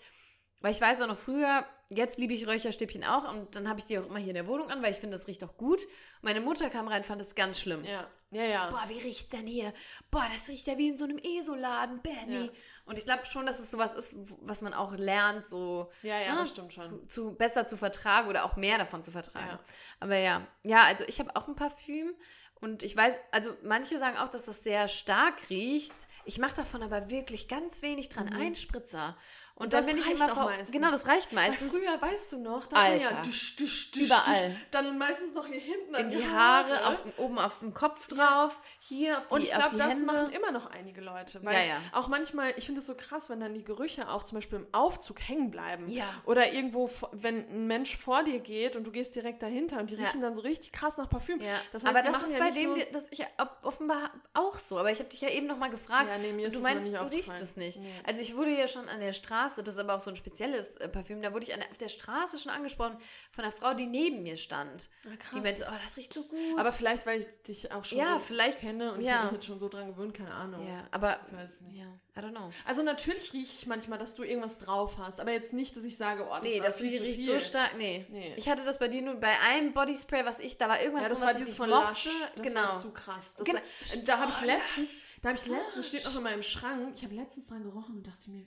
[0.59, 3.85] weil ich weiß auch noch früher, jetzt liebe ich Räucherstäbchen auch und dann habe ich
[3.85, 5.81] die auch immer hier in der Wohnung an, weil ich finde, das riecht auch gut.
[6.21, 7.83] Meine Mutter kam rein, fand das ganz schlimm.
[7.83, 8.69] Ja, ja, ja.
[8.69, 9.73] Boah, wie riecht's denn hier?
[10.09, 12.45] Boah, das riecht ja wie in so einem ESO-Laden, Benny.
[12.45, 12.51] Ja.
[12.85, 16.35] Und ich glaube schon, dass es sowas ist, was man auch lernt, so Ja, ja,
[16.35, 17.07] ne, stimmt schon.
[17.07, 19.49] Zu, zu besser zu vertragen oder auch mehr davon zu vertragen.
[19.49, 19.59] Ja.
[19.99, 22.15] Aber ja, ja, also ich habe auch ein Parfüm
[22.61, 25.95] und ich weiß, also manche sagen auch, dass das sehr stark riecht.
[26.25, 29.17] Ich mache davon aber wirklich ganz wenig dran, ein Spritzer.
[29.61, 30.71] Und, dann das bin ich reicht immer auch meistens.
[30.71, 31.69] Genau, das reicht Weil meistens.
[31.71, 34.55] früher, weißt du noch, da war ja dusch, dusch, dusch, Überall.
[34.71, 38.07] Dann meistens noch hier hinten in an die Haare, auf, den- oben auf dem Kopf
[38.07, 40.05] drauf, hier auf die, Und ich auf glaube, das Hände.
[40.05, 41.43] machen immer noch einige Leute.
[41.43, 41.81] Weil Ja, ja.
[41.93, 44.67] auch manchmal, ich finde es so krass, wenn dann die Gerüche auch zum Beispiel im
[44.73, 45.87] Aufzug hängen bleiben.
[45.89, 46.05] Ja.
[46.25, 49.95] Oder irgendwo, wenn ein Mensch vor dir geht und du gehst direkt dahinter und die
[49.95, 50.05] Ja.
[50.05, 51.39] riechen dann so richtig krass nach Parfüm.
[51.41, 53.23] Ja, Das heißt, aber das ist ja bei dem, nur- das ich
[53.63, 54.77] offenbar auch so.
[54.77, 56.07] Aber ich habe dich ja eben noch mal gefragt.
[56.09, 57.79] Ja, nee, mir ist du meinst, du riechst es nicht.
[58.07, 60.15] Also ich wurde ja schon an der Straße Straße, das ist aber auch so ein
[60.15, 62.97] spezielles äh, Parfüm, da wurde ich an, auf der Straße schon angesprochen
[63.31, 64.89] von einer Frau, die neben mir stand.
[65.05, 65.31] Ah, krass.
[65.35, 66.39] Die meinte, oh, das riecht so gut.
[66.59, 69.15] Aber vielleicht, weil ich dich auch schon Ja, so vielleicht- kenne und ich ja.
[69.19, 70.65] habe mich jetzt schon so dran gewöhnt, keine Ahnung.
[70.67, 71.77] ja, aber, Ich weiß nicht.
[71.79, 71.85] ja,
[72.15, 72.51] I don't know.
[72.65, 75.97] Also natürlich rieche ich manchmal, dass du irgendwas drauf hast, aber jetzt nicht, dass ich
[75.97, 77.25] sage, oh, das Nee, das riecht viel.
[77.25, 77.75] so stark.
[77.77, 78.05] Nee.
[78.09, 78.33] Nee.
[78.37, 81.09] Ich hatte das bei dir nur bei einem Bodyspray, was ich, da war irgendwas Ja,
[81.09, 82.09] das drin, war was ich dieses nicht von mochte.
[82.35, 82.61] Das genau.
[82.63, 83.35] war zu krass.
[83.35, 83.59] Das Genau.
[83.59, 86.93] war, da habe ich Oh, letztens, da habe ich letztens, steht noch in meinem Schrank,
[86.95, 88.45] ich habe letztens dran gerochen und dachte mir,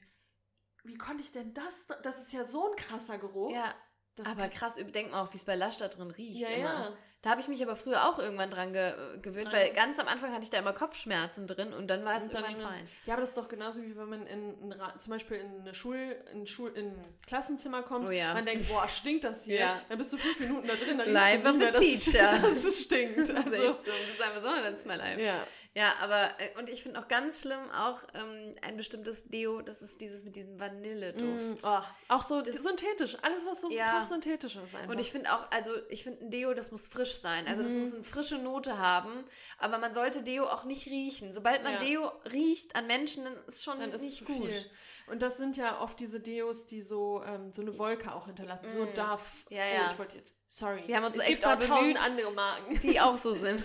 [0.84, 3.52] wie konnte ich denn das, das ist ja so ein krasser Geruch.
[3.52, 3.74] Ja,
[4.16, 6.40] das aber krass, überdenk mal auch, wie es bei Lush da drin riecht.
[6.40, 6.64] ja, immer.
[6.68, 6.92] ja.
[7.22, 8.92] Da habe ich mich aber früher auch irgendwann dran ge
[9.22, 12.18] gewöhnt, Dran- weil ganz am Anfang hatte ich da immer Kopfschmerzen drin und dann war
[12.18, 12.88] es dann irgendwann fein.
[13.06, 15.72] Ja, aber das ist doch genauso wie wenn man in, in zum Beispiel in eine
[15.72, 18.34] Schul, in Schul, in ein Klassenzimmer kommt, Oh ja.
[18.34, 19.56] man denkt, boah, stinkt das hier.
[19.58, 19.80] Ja.
[19.88, 22.38] Dann bist du fünf Minuten da drin, dann riechst du of nicht mehr, dass, teacher.
[22.42, 23.16] dass es stinkt.
[23.20, 23.72] Das ist Also, so.
[23.72, 25.18] Das ist einfach so, dann ist mal live.
[25.18, 25.46] ja.
[25.76, 29.82] Ja, aber, äh, und ich finde auch ganz schlimm auch ähm, ein bestimmtes Deo, das
[29.82, 31.62] ist dieses mit diesem Vanilleduft.
[31.64, 33.90] Mm, oh, auch so Das- synthetisch, alles was so Ja.
[33.90, 34.88] krass synthetisch ist einfach.
[34.88, 37.48] Und ich finde auch, also ich finde ein Deo, das muss frisch sein.
[37.48, 37.78] Also das Mhm.
[37.80, 39.24] muss eine frische Note haben.
[39.58, 41.32] Aber man sollte Deo auch nicht riechen.
[41.32, 41.78] Sobald man Ja.
[41.80, 44.52] Deo riecht an Menschen, dann ist schon dann ist es nicht gut.
[44.52, 44.70] viel.
[45.08, 48.68] Und das sind ja oft diese Deos, die so, ähm, so eine Wolke auch hinterlassen.
[48.70, 48.94] So Mm.
[48.94, 49.44] darf.
[49.50, 49.90] Ja, oh, ja.
[49.92, 50.34] ich wollte jetzt.
[50.56, 50.84] Sorry.
[50.86, 52.00] Wir haben uns es extra auch bemüht.
[52.00, 52.78] andere Marken.
[52.78, 53.64] Die auch so sind.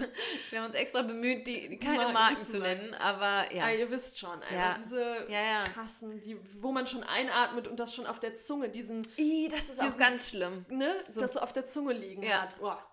[0.50, 2.96] Wir haben uns extra bemüht, die, die keine Marken Marken zu nennen.
[2.96, 3.66] Aber ja.
[3.66, 4.74] Ah, ihr wisst schon, Ja.
[4.76, 5.64] diese Ja, ja.
[5.66, 9.70] krassen, die, wo man schon einatmet und das schon auf der Zunge, diesen, Ih, das
[9.70, 10.66] ist auch diesen- ganz schlimm.
[10.70, 12.42] ne, das so auf der Zunge liegen Ja.
[12.42, 12.58] hat.
[12.60, 12.84] Boah.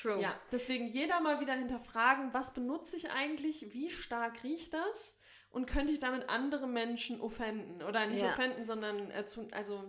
[0.00, 0.20] True.
[0.20, 5.16] Ja, deswegen jeder mal wieder hinterfragen, was benutze ich eigentlich, wie stark riecht das
[5.50, 8.28] und könnte ich damit andere Menschen offenden oder nicht Ja.
[8.28, 9.82] offenden, sondern äh, zu, also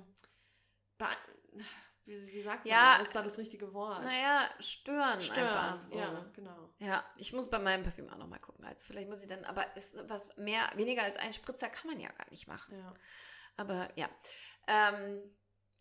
[2.07, 3.03] wie, wie sagt man Ja, da?
[3.03, 4.03] Ist da das richtige Wort?
[4.03, 5.47] Naja, stören, Stören.
[5.47, 5.97] einfach so.
[5.97, 6.69] Ja, genau.
[6.79, 8.65] Ja, ich muss bei meinem Parfüm auch nochmal gucken.
[8.65, 11.99] Also vielleicht muss ich dann, aber ist was mehr, weniger als ein Spritzer kann man
[11.99, 12.77] ja gar nicht machen.
[12.77, 12.93] Ja.
[13.57, 14.09] Aber ja.
[14.67, 15.21] Ähm,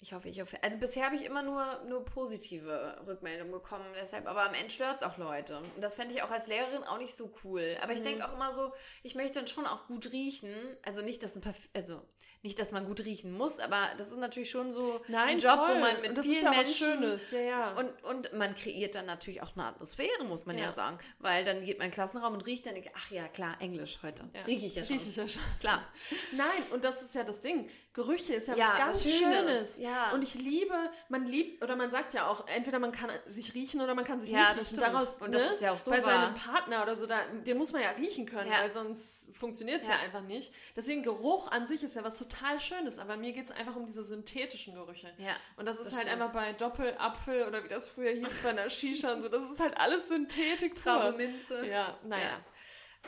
[0.01, 0.59] ich hoffe, ich hoffe.
[0.62, 3.85] Also bisher habe ich immer nur, nur positive Rückmeldungen bekommen.
[3.95, 5.59] Deshalb, aber am Ende stört es auch Leute.
[5.59, 7.79] Und das fände ich auch als Lehrerin auch nicht so cool.
[7.83, 8.05] Aber ich Mhm.
[8.05, 10.77] denke auch immer so, ich möchte dann schon auch gut riechen.
[10.85, 12.03] Also nicht, dass ein Parfüm, also
[12.42, 15.59] nicht, dass man gut riechen muss, aber das ist natürlich schon so Nein, ein Job,
[15.59, 15.75] voll.
[15.77, 17.70] wo man mit vielen ja Menschen Schönes, ja, ja.
[17.72, 20.99] und, und man kreiert dann natürlich auch eine Atmosphäre, muss man ja, sagen.
[21.18, 24.25] Weil dann geht man in den Klassenraum und riecht dann, ach ja, klar, Englisch heute.
[24.35, 24.42] ja.
[24.42, 24.96] Riech ich ja schon.
[24.96, 25.42] Riech ich ja schon.
[25.61, 25.83] Klar.
[26.33, 27.68] Nein, und das ist ja das Ding.
[27.94, 29.79] Gerüche ist ja, was ganz was Schönes, Schönes.
[29.79, 30.11] ja.
[30.12, 30.75] Und ich liebe,
[31.09, 34.20] man liebt, oder man sagt ja auch, entweder man kann sich riechen oder man kann
[34.20, 34.83] sich Ja, nicht das riechen.
[34.85, 34.94] stimmt.
[34.94, 36.12] Daraus, Und das ne, ist ja auch so Bei wahr.
[36.12, 39.88] seinem Partner oder so, da, den muss man ja riechen können, weil sonst funktioniert es
[39.88, 39.94] ja.
[39.94, 40.01] Ja.
[40.01, 40.53] einfach nicht.
[40.77, 43.87] Deswegen Geruch an sich ist ja was total Schönes, aber mir geht es einfach um
[43.87, 45.12] diese synthetischen Gerüche.
[45.18, 45.37] Ja.
[45.57, 46.22] Und das ist Das halt stimmt.
[46.22, 49.61] einfach bei Doppelapfel oder wie das früher hieß bei einer Shisha und so, das ist
[49.61, 51.18] halt alles Synthetik Traube pur.
[51.18, 51.66] Minze.
[51.66, 52.22] Ja, naja.
[52.25, 52.44] Ja.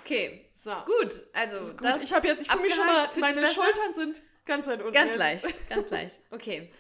[0.01, 0.73] Okay, So.
[0.85, 1.25] gut.
[1.33, 2.03] Also, ist gut.
[2.03, 3.47] ich habe jetzt, ich fühle mich schon mal, meine?
[3.49, 4.93] Schultern sind ganz weit unten.
[4.95, 5.19] ganz jetzt.
[5.19, 6.21] leicht, ganz leicht.
[6.31, 6.71] Okay.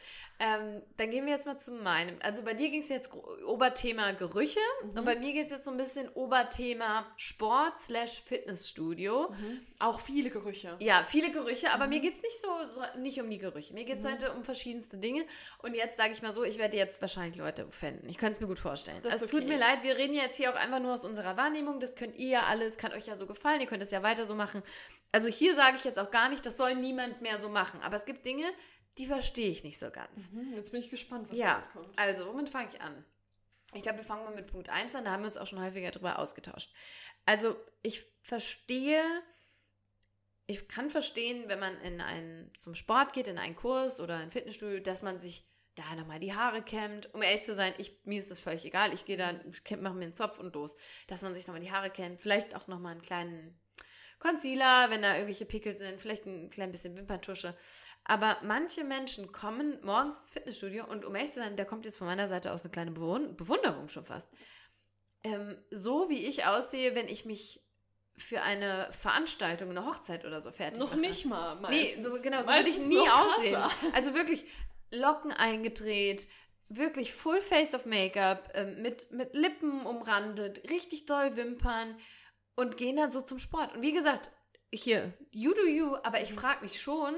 [0.41, 2.17] Ähm, dann gehen wir jetzt mal zu meinem.
[2.23, 3.11] Also bei dir ging es jetzt
[3.45, 4.91] Oberthema Gerüche Mhm.
[4.99, 9.31] und bei mir geht es jetzt so ein bisschen Oberthema Sport slash Fitnessstudio.
[9.31, 9.67] Mhm.
[9.81, 10.77] Auch viele Gerüche.
[10.79, 11.91] Ja, viele Gerüche, aber Mhm.
[11.91, 13.75] mir geht es nicht so, so nicht um die Gerüche.
[13.75, 15.25] Mir geht es heute um verschiedenste Dinge.
[15.59, 18.09] Und jetzt sage ich mal so, ich werde jetzt wahrscheinlich Leute offenden.
[18.09, 18.99] Ich könnte es mir gut vorstellen.
[19.03, 19.49] Das also es tut okay.
[19.49, 21.81] mir leid, wir reden jetzt hier auch einfach nur aus unserer Wahrnehmung.
[21.81, 24.25] Das könnt ihr ja alles, kann euch ja so gefallen, ihr könnt es ja weiter
[24.27, 24.63] so machen.
[25.11, 27.81] Also hier sage ich jetzt auch gar nicht, das soll niemand mehr so machen.
[27.83, 28.45] Aber es gibt Dinge,
[28.99, 30.31] die verstehe ich nicht so ganz.
[30.33, 31.89] Mhm, Jetzt bin ich gespannt, was da Ja, jetzt kommt.
[31.99, 33.05] also womit fange ich an?
[33.75, 35.61] Ich glaube, wir fangen mal mit Punkt 1 an, da haben wir uns auch schon
[35.63, 36.73] häufiger drüber ausgetauscht.
[37.27, 39.03] Also ich verstehe,
[40.47, 44.31] ich kann verstehen, wenn man in einen, zum Sport geht, in einen Kurs oder ein
[44.31, 47.13] Fitnessstudio, dass man sich da nochmal die Haare kämmt.
[47.15, 48.93] Um ehrlich zu sein, ich, mir ist das völlig egal.
[48.95, 49.33] Ich gehe da,
[49.77, 50.75] mache mir einen Zopf und los.
[51.07, 53.61] Dass man sich nochmal die Haare kämmt, vielleicht auch nochmal einen kleinen
[54.19, 57.55] Concealer, wenn da irgendwelche Pickel sind, vielleicht ein klein bisschen Wimperntusche.
[58.05, 61.99] Aber manche Menschen kommen morgens ins Fitnessstudio und um ehrlich zu sein, da kommt jetzt
[61.99, 64.31] von meiner Seite aus eine kleine Bewun- Bewunderung schon fast.
[65.25, 67.61] Ähm, so wie ich aussehe, wenn ich mich
[68.17, 71.01] für eine Veranstaltung, eine Hochzeit oder so fertig Noch mache.
[71.01, 71.55] nicht mal.
[71.71, 72.03] Nee, Meistens.
[72.05, 73.63] so, genau, so würde ich nie aussehen.
[73.93, 74.45] Also wirklich
[74.91, 76.27] Locken eingedreht,
[76.69, 81.97] wirklich Full Face of Make-up, ähm, mit, mit Lippen umrandet, richtig doll Wimpern
[82.59, 83.75] und gehen dann so zum Sport.
[83.75, 84.31] Und wie gesagt,
[84.73, 87.15] hier, you do you, aber ich frage mich schon,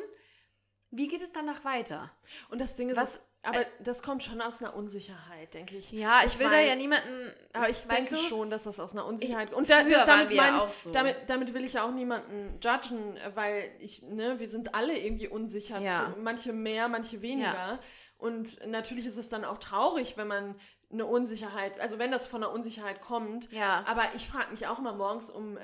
[0.90, 2.10] wie geht es danach weiter?
[2.50, 5.90] Und das Ding ist, Was- aber das kommt schon aus einer Unsicherheit, denke ich.
[5.92, 7.32] Ja, ich, will da mein- ja niemanden.
[7.54, 10.32] Aber ich denke du, schon, dass das aus einer Unsicherheit Ich- Und da, da, damit,
[10.32, 10.90] ja mein, so.
[10.90, 15.28] damit, damit will ich ja auch niemanden judgen, weil ich, ne, wir sind alle irgendwie
[15.28, 15.80] unsicher.
[15.80, 16.12] Ja.
[16.14, 17.80] Zu, manche mehr, manche weniger.
[18.18, 20.54] Und natürlich ist es dann auch traurig, wenn man
[20.92, 23.50] eine Unsicherheit, also wenn das von einer Unsicherheit kommt.
[23.52, 23.84] Ja.
[23.86, 25.60] Aber ich frage mich auch immer morgens um äh,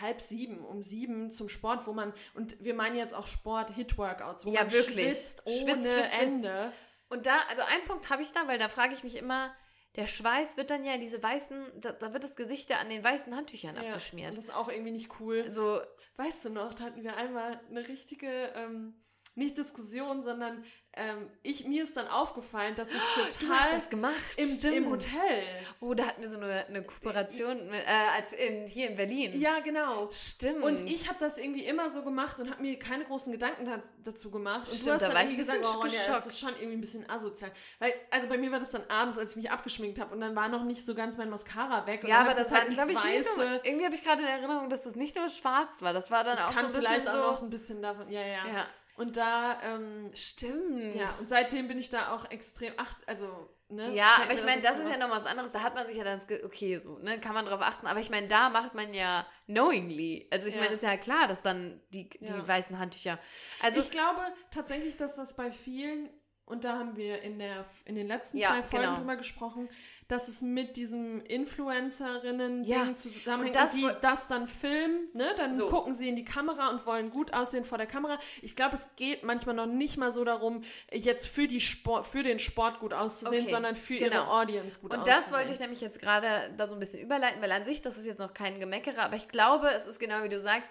[0.00, 4.46] halb sieben, um sieben zum Sport, wo man, und wir meinen jetzt auch Sport, Hit-Workouts,
[4.46, 5.06] wo Ja, man wirklich.
[5.06, 6.22] schwitzt ohne Schwitz, schwitz, schwitz.
[6.22, 6.72] Ende.
[7.08, 9.52] Und da, also einen Punkt habe ich da, weil da frage ich mich immer,
[9.96, 12.88] der Schweiß wird dann ja in diese weißen, da, da wird das Gesicht ja an
[12.88, 14.36] den weißen Handtüchern Ja, abgeschmiert.
[14.36, 15.52] das ist auch irgendwie nicht cool.
[15.52, 15.80] So,
[16.16, 18.94] Weißt du noch, da hatten wir einmal eine richtige, ähm,
[19.34, 20.64] nicht Diskussion, sondern
[20.94, 24.14] ähm, ich, mir ist dann aufgefallen, dass ich du hast total das gemacht.
[24.36, 25.44] im, im Hotel.
[25.78, 29.40] Oh, da hatten wir so eine, eine Kooperation mit, äh, als in, hier in Berlin.
[29.40, 30.10] Ja, genau.
[30.10, 30.64] Stimmt.
[30.64, 33.80] Und ich habe das irgendwie immer so gemacht und habe mir keine großen Gedanken da,
[34.02, 34.68] dazu gemacht.
[34.68, 36.54] Und Stimmt, du hast da dann war ich irgendwie gesagt, oh, ja, das ist schon
[36.56, 37.52] irgendwie ein bisschen asozial.
[37.78, 40.34] Weil, also bei mir war das dann abends, als ich mich abgeschminkt habe und dann
[40.34, 42.02] war noch nicht so ganz mein Mascara weg.
[42.02, 44.28] Ja, aber das war, halt ins glaube ich, nicht nur, irgendwie habe ich gerade in
[44.28, 45.92] Erinnerung, dass das nicht nur schwarz war.
[45.92, 47.30] Das war dann Das auch kann so ein vielleicht bisschen auch so.
[47.30, 48.46] noch ein bisschen davon, ja, ja.
[48.46, 48.66] ja,
[49.00, 50.94] Und da, ähm, stimmt.
[50.94, 53.94] ja, und seitdem bin ich da auch extrem, ach, also, ne?
[53.94, 55.52] Ja, aber ich meine, jetzt das ist ja noch was anderes.
[55.52, 57.86] Da hat man sich ja dann, das okay, so, ne, kann man drauf achten.
[57.86, 60.28] Aber ich meine, da macht man ja knowingly.
[60.30, 60.60] Also ich Ja.
[60.60, 62.46] meine, ist ja klar, dass dann die, die Ja.
[62.46, 63.18] weißen Handtücher.
[63.62, 66.10] Also ich glaube tatsächlich, dass das bei vielen,
[66.44, 68.98] und da haben wir in, der, in den letzten Ja, zwei Folgen genau.
[68.98, 69.70] drüber gesprochen,
[70.10, 75.32] dass es mit diesem Influencerinnen-Ding Ja, zusammenhängt und das und die das dann filmen, ne?
[75.36, 75.68] dann So.
[75.68, 78.18] gucken sie in die Kamera und wollen gut aussehen vor der Kamera.
[78.42, 82.22] Ich glaube, es geht manchmal noch nicht mal so darum, jetzt für, die Sport, für
[82.22, 84.06] den Sport gut auszusehen, Okay, sondern für genau.
[84.16, 85.22] ihre Audience gut Und auszusehen.
[85.24, 87.98] das wollte ich nämlich jetzt gerade da so ein bisschen überleiten, weil an sich, das
[87.98, 90.70] ist jetzt noch kein Gemeckere, aber ich glaube, es ist genau wie du sagst,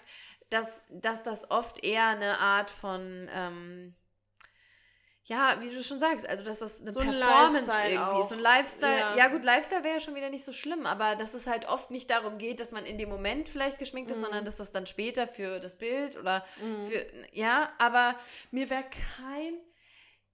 [0.50, 3.94] dass, dass das oft eher eine Art von, ähm,
[5.30, 8.20] ja, wie du schon sagst, also dass das eine So ein Performance Lifestyle irgendwie auch.
[8.22, 9.00] ist, so ein Lifestyle.
[9.00, 9.28] Ja, Ja.
[9.30, 12.10] gut, Lifestyle wäre ja schon wieder nicht so schlimm, aber dass es halt oft nicht
[12.10, 14.24] darum geht, dass man in dem Moment vielleicht geschminkt ist, Mhm.
[14.24, 16.44] sondern dass das dann später für das Bild oder
[16.88, 18.16] für, ja, aber
[18.52, 18.84] Mir wäre
[19.18, 19.54] kein,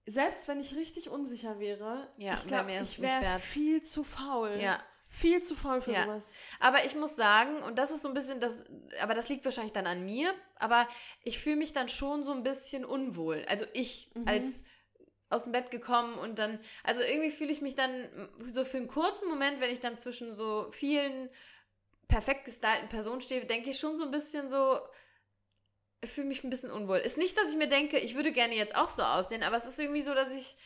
[0.06, 4.02] selbst wenn ich richtig unsicher wäre, Ja, ich wär glaube, es ich wäre viel zu
[4.04, 4.56] faul.
[4.60, 4.78] ja.
[5.08, 6.02] Viel zu faul für Ja.
[6.02, 6.34] sowas.
[6.58, 8.64] Aber ich muss sagen, und das ist so ein bisschen das,
[9.00, 10.88] aber das liegt wahrscheinlich dann an mir, aber
[11.22, 13.44] ich fühle mich dann schon so ein bisschen unwohl.
[13.48, 14.26] Also ich Mhm.
[14.28, 14.64] als
[15.28, 18.08] aus dem Bett gekommen und dann, also irgendwie fühle ich mich dann
[18.52, 21.28] so für einen kurzen Moment, wenn ich dann zwischen so vielen
[22.08, 24.78] perfekt gestylten Personen stehe, denke ich schon so ein bisschen so,
[26.04, 26.98] fühle mich ein bisschen unwohl.
[26.98, 29.66] Ist nicht, dass ich mir denke, ich würde gerne jetzt auch so aussehen, aber es
[29.66, 30.56] ist irgendwie so, dass ich,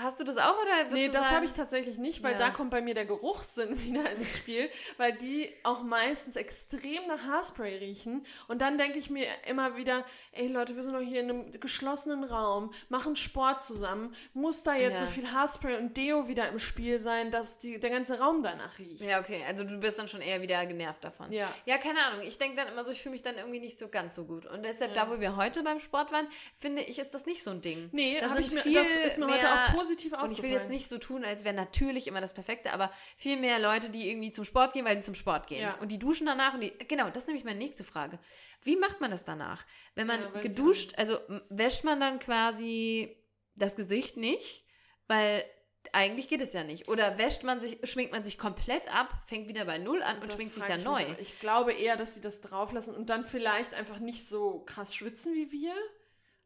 [0.00, 2.38] hast du das auch oder Nee, das habe ich tatsächlich nicht, weil Ja.
[2.38, 7.22] da kommt bei mir der Geruchssinn wieder ins Spiel, weil die auch meistens extrem nach
[7.24, 8.24] Haarspray riechen.
[8.48, 11.60] Und dann denke ich mir immer wieder, ey Leute, wir sind doch hier in einem
[11.60, 14.14] geschlossenen Raum, machen Sport zusammen.
[14.34, 15.06] Muss da jetzt Ja.
[15.06, 18.78] so viel Haarspray und Deo wieder im Spiel sein, dass die, der ganze Raum danach
[18.78, 19.02] riecht?
[19.02, 21.32] Ja, okay, also du bist dann schon eher wieder genervt davon.
[21.32, 21.52] Ja.
[21.64, 22.20] Ja, keine Ahnung.
[22.26, 24.46] Ich denke dann immer so, ich fühle mich dann irgendwie nicht so ganz so gut.
[24.46, 25.04] Und deshalb, Ja.
[25.06, 26.26] da wo wir heute beim Sport waren,
[26.58, 27.88] finde ich, ist das nicht so ein Ding.
[27.92, 30.22] Nee, Da ich mir, das ist mir heute auch positiv aufgefallen.
[30.24, 33.36] Und ich will jetzt nicht so tun, als wäre natürlich immer das Perfekte, aber viel
[33.36, 35.62] mehr Leute, die irgendwie zum Sport gehen, weil sie zum Sport gehen.
[35.62, 35.74] Ja.
[35.78, 36.72] Und die duschen danach und die.
[36.88, 38.18] Genau, das ist nämlich meine nächste Frage.
[38.62, 39.64] Wie macht man das danach?
[39.94, 41.18] Wenn man Ja, geduscht, also
[41.48, 43.16] wäscht man dann quasi
[43.54, 44.64] das Gesicht nicht?
[45.06, 45.44] Weil
[45.92, 46.88] eigentlich geht es ja nicht.
[46.88, 50.24] Oder wäscht man sich, schminkt man sich komplett ab, fängt wieder bei Null an und
[50.24, 51.06] Das schminkt sich dann neu.
[51.08, 51.18] mich.
[51.20, 55.34] Ich glaube eher, dass sie das drauflassen und dann vielleicht einfach nicht so krass schwitzen
[55.34, 55.74] wie wir.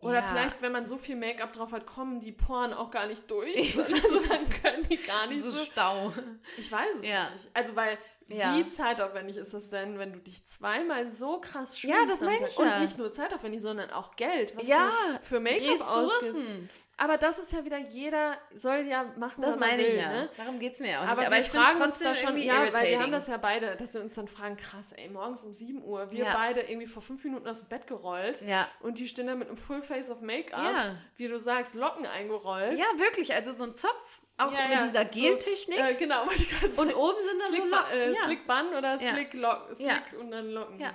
[0.01, 0.23] Oder Ja.
[0.23, 3.77] vielleicht, wenn man so viel Make-up drauf hat, kommen die Poren auch gar nicht durch.
[3.79, 5.65] also dann können die gar nicht so so.
[5.65, 6.13] Stau.
[6.57, 7.31] Ich weiß es Ja.
[7.31, 7.49] nicht.
[7.53, 7.99] Also, weil,
[8.33, 8.57] Ja.
[8.57, 12.13] wie zeitaufwendig ist das denn, wenn du dich zweimal so krass Ja, schminkst?
[12.15, 12.81] das am meine ich Und ja.
[12.81, 14.91] nicht nur zeitaufwendig, sondern auch Geld, was Ja,
[15.21, 16.25] du für Make-up ausgibst.
[16.35, 16.71] Ressourcen.
[16.97, 20.03] Aber das ist ja wieder, jeder soll ja machen, Das was meine er will, ich
[20.03, 20.13] ja.
[20.13, 20.29] ne?
[20.37, 21.31] Darum geht es mir auch Aber, nicht.
[21.31, 23.95] wir ich find's fragen uns da schon, ja, weil wir haben das ja beide, dass
[23.95, 26.35] wir uns dann fragen, krass, ey, morgens um 7 Uhr, wir Ja.
[26.37, 28.69] beide irgendwie vor fünf Minuten aus dem Bett gerollt Ja.
[28.81, 30.95] und die stehen da mit einem Full Face of Make-up, Ja.
[31.17, 32.79] wie du sagst, Locken eingerollt.
[32.79, 33.33] ja, wirklich.
[33.33, 35.79] Also so ein Zopf, auch Ja, mit ja, dieser so, Geltechnik.
[35.79, 37.99] äh, genau, und oben sind dann Slick, so Locken.
[37.99, 38.15] äh.
[38.15, 38.99] Slick Bun oder.
[38.99, 40.81] Slick, Lock, Slick und dann Locken.
[40.81, 40.93] Ja.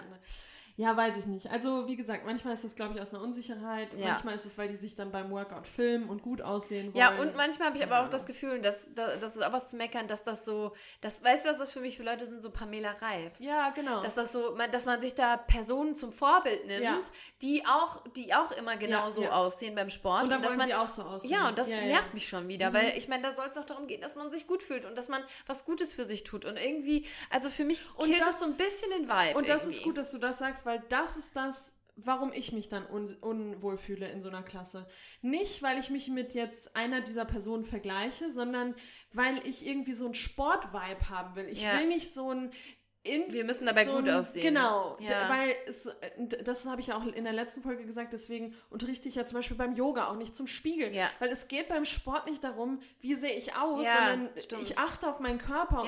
[0.78, 1.50] Ja, weiß ich nicht.
[1.52, 3.94] Also, wie gesagt, manchmal ist das, glaube ich, aus einer Unsicherheit.
[3.94, 4.08] Ja.
[4.10, 6.98] Manchmal ist es, weil die sich dann beim Workout filmen und gut aussehen wollen.
[6.98, 9.70] Ja, und manchmal habe ich aber auch das Gefühl, dass, dass das ist auch was
[9.70, 12.42] zu meckern, dass das so, das, weißt du, was das für mich für Leute sind,
[12.42, 13.40] so Pamela Reifs.
[13.40, 14.04] Ja, genau.
[14.04, 17.00] Dass das so, man- dass man sich da Personen zum Vorbild nimmt, Ja.
[17.42, 19.32] die auch, die auch immer genauso ja.
[19.32, 20.24] aussehen beim Sport.
[20.26, 21.32] und dann dass wollen man, sie auch so aussehen.
[21.32, 23.88] Ja, und das nervt mich schon wieder, weil ich meine, da soll es auch darum
[23.88, 26.44] gehen, dass man sich gut fühlt und dass man was Gutes für sich tut.
[26.44, 29.38] Und irgendwie, also für mich Und killt das- das so ein bisschen den Vibe.
[29.38, 29.78] Und das irgendwie.
[29.78, 33.06] ist gut, dass du das sagst, weil das ist das, warum ich mich dann un
[33.22, 34.86] unwohl fühle in so einer Klasse.
[35.22, 38.76] Nicht, weil ich mich mit jetzt einer dieser Personen vergleiche, sondern
[39.14, 41.48] weil ich irgendwie so einen Sport-Vibe haben will.
[41.48, 41.80] Ich Ja.
[41.80, 42.52] will nicht so ein in
[43.30, 44.42] Wir müssen dabei so gut aussehen.
[44.44, 45.30] Genau, Ja.
[45.30, 45.90] weil es,
[46.44, 49.38] das habe ich ja auch in der letzten Folge gesagt, deswegen unterrichte ich ja zum
[49.38, 50.94] Beispiel beim Yoga auch nicht zum Spiegeln.
[50.94, 51.10] Ja.
[51.20, 54.64] Weil es geht beim Sport nicht darum, wie sehe ich aus, Ja, sondern stimmt.
[54.64, 55.84] ich achte auf meinen Körper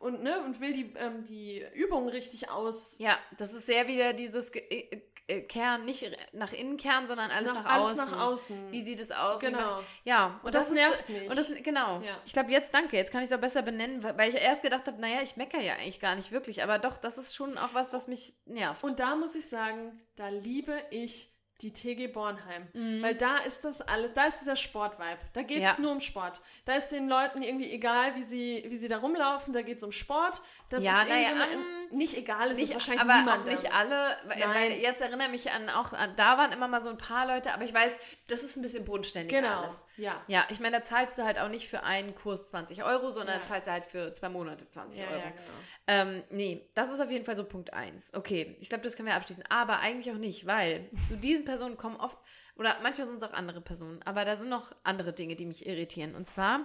[0.00, 2.96] und, und, ne, und will die, ähm, die Übung richtig aus.
[2.98, 5.02] Ja, das ist sehr wieder dieses äh,
[5.48, 8.10] Kern, nicht nach innen Kern, sondern alles nach, Nach- alles außen.
[8.10, 8.72] nach außen.
[8.72, 9.40] Wie sieht es aus?
[9.40, 9.78] Genau.
[10.04, 11.30] Ja, und, das ist, nervt äh, mich.
[11.30, 12.00] Und das, genau.
[12.02, 12.16] Ja.
[12.26, 12.96] Ich glaube, jetzt danke.
[12.96, 15.36] Jetzt kann ich es auch besser benennen, weil weil ich erst gedacht habe, naja, ich
[15.36, 16.62] meckere ja eigentlich gar nicht wirklich.
[16.62, 18.84] Aber doch, das ist schon auch was, was mich nervt.
[18.84, 21.31] Und da muss ich sagen, da liebe ich
[21.62, 22.68] die TG Bornheim.
[22.72, 23.02] Mhm.
[23.02, 25.18] Weil da ist das alles, da ist dieser Sportvibe.
[25.32, 25.80] Da geht es Ja.
[25.80, 26.40] nur um Sport.
[26.64, 29.84] Da ist den Leuten irgendwie egal, wie sie, wie sie da rumlaufen, da geht es
[29.84, 30.42] um Sport.
[30.68, 33.16] Das Ja, ist irgendwie naja, so eine, mm, nicht egal, es ist nicht, wahrscheinlich aber
[33.18, 33.42] niemand.
[33.42, 36.80] auch nicht alle, weil, weil jetzt erinnere mich an auch, an, da waren immer mal
[36.80, 37.98] so ein paar Leute, aber ich weiß,
[38.28, 39.84] das ist ein bisschen bodenständig Genau, alles.
[39.96, 40.20] ja.
[40.28, 43.40] Ja, ich meine, da zahlst du halt auch nicht für einen Kurs 20 Euro, sondern
[43.40, 43.42] Ja.
[43.46, 45.18] zahlst du halt für zwei Monate 20 Ja, Euro.
[45.20, 45.42] ja, genau.
[45.88, 48.14] Ähm, nee, das ist auf jeden Fall so Punkt 1.
[48.14, 49.44] Okay, ich glaube, das können wir abschließen.
[49.50, 52.16] Aber eigentlich auch nicht, weil zu diesen Personen kommen oft,
[52.56, 55.66] oder manchmal sind es auch andere Personen, aber da sind noch andere Dinge, die mich
[55.66, 56.14] irritieren.
[56.14, 56.64] Und zwar,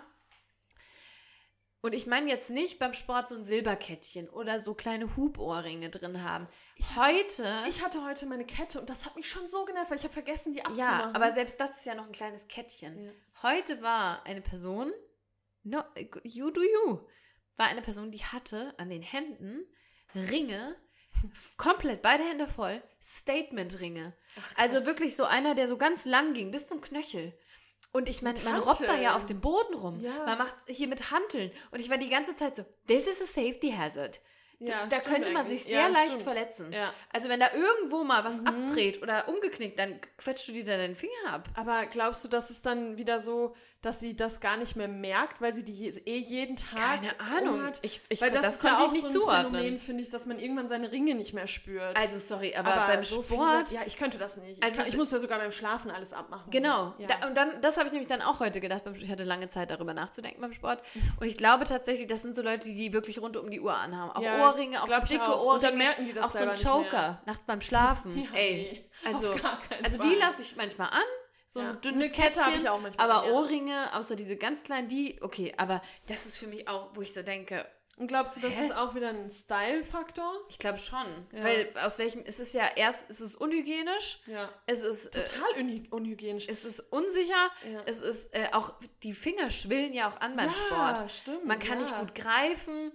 [1.81, 6.23] und ich meine jetzt nicht beim Sport so ein Silberkettchen oder so kleine Hubohrringe drin
[6.23, 6.47] haben.
[6.95, 10.05] Heute, Ich hatte heute meine Kette und das hat mich schon so genervt, weil ich
[10.05, 11.15] habe vergessen, die ja, abzumachen.
[11.15, 13.03] aber selbst das ist ja noch ein kleines Kettchen.
[13.03, 13.11] Ja.
[13.43, 14.93] Heute war eine Person,
[15.63, 15.83] no,
[16.23, 17.01] you do you,
[17.57, 19.65] war eine Person, die hatte an den Händen
[20.15, 20.77] Ringe,
[21.57, 24.13] komplett beide Hände voll, Statement-Ringe.
[24.57, 27.37] Also wirklich so einer, der so ganz lang ging, bis zum Knöchel.
[27.93, 29.07] Und ich meine, Mit man robbt da ja Hanteln.
[29.15, 29.99] auf dem Boden rum.
[30.01, 30.25] Ja.
[30.25, 31.51] Man macht hier mit Hanteln.
[31.71, 34.19] Und ich war die ganze Zeit so, this is a safety hazard.
[34.59, 35.61] Ja, da könnte man eigentlich.
[35.63, 36.23] sich sehr Ja, leicht stimmt.
[36.23, 36.75] verletzen.
[37.13, 38.47] Also wenn da irgendwo mal was Mhm.
[38.47, 41.47] abdreht oder umgeknickt, dann quetscht du dir da deinen Finger ab.
[41.53, 45.39] Aber glaubst du, dass es dann wieder so, dass sie das gar nicht mehr merkt,
[45.39, 47.59] weil sie die eh jeden Tag Keine Ahnung.
[47.59, 47.79] umhat?
[47.83, 49.53] Ich- ich- weil das, das ist konnte ja ich auch nicht so ein zuordnen.
[49.53, 51.95] Phänomen, finde ich, dass man irgendwann seine Ringe nicht mehr spürt.
[51.95, 53.67] Also sorry, aber, beim so Sport.
[53.67, 54.57] Viele, ja, ich könnte das nicht.
[54.57, 56.49] Ich, Also kann, es- ich muss ja sogar beim Schlafen alles abmachen.
[56.51, 56.93] Genau.
[56.97, 57.07] Ja.
[57.07, 58.83] Da, und dann, das habe ich nämlich dann auch heute gedacht.
[58.95, 60.81] Ich hatte lange Zeit darüber nachzudenken beim Sport.
[61.19, 64.11] Und ich glaube tatsächlich, das sind so Leute, die wirklich rund um die Uhr anhaben.
[64.11, 65.43] Auch Ja, Ohrringe, auch ich dicke auch.
[65.43, 65.53] Ohrringe.
[65.53, 67.21] Und dann merken die das Auch so ein mehr.
[67.25, 68.17] nachts beim Schlafen.
[68.17, 68.53] Ja, Ey.
[69.03, 69.31] nee, Also,
[69.83, 71.01] also die lasse ich manchmal an.
[71.49, 71.69] So Ja.
[71.71, 73.31] ein dünnes Eine Kette habe ich auch manchmal Aber.
[73.31, 77.13] Ohrringe, außer diese ganz kleinen, die, okay, aber das ist für mich auch, wo ich
[77.13, 77.65] so denke,
[77.99, 78.65] Und glaubst du, das Hä?
[78.65, 80.31] ist auch wieder ein Style-Faktor?
[80.49, 81.25] ich glaube schon.
[81.31, 81.43] Ja.
[81.43, 84.49] Weil aus welchem, es ist ja erst, es ist unhygienisch, Ja.
[84.67, 86.45] es ist, äh, Total unhy unhygienisch.
[86.47, 87.81] es ist unsicher, Ja.
[87.87, 91.11] es ist äh, auch, die Finger schwillen ja auch an beim ja, Sport.
[91.11, 91.45] stimmt.
[91.45, 92.91] Man kann nicht gut greifen.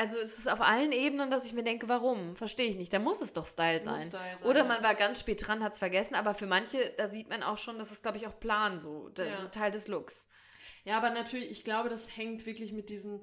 [0.00, 2.34] Also es ist auf allen Ebenen, dass ich mir denke, warum?
[2.34, 2.90] Verstehe ich nicht.
[2.90, 3.98] Da muss es doch Style sein.
[3.98, 7.06] Style sein, Oder man war ganz spät dran, hat es vergessen, aber für manche, da
[7.06, 9.10] sieht man auch schon, das ist, glaube ich, auch Plan so.
[9.10, 9.48] Das Ja.
[9.48, 10.26] Teil des Looks.
[10.84, 13.20] Ja, aber natürlich, ich glaube, das hängt wirklich mit diesen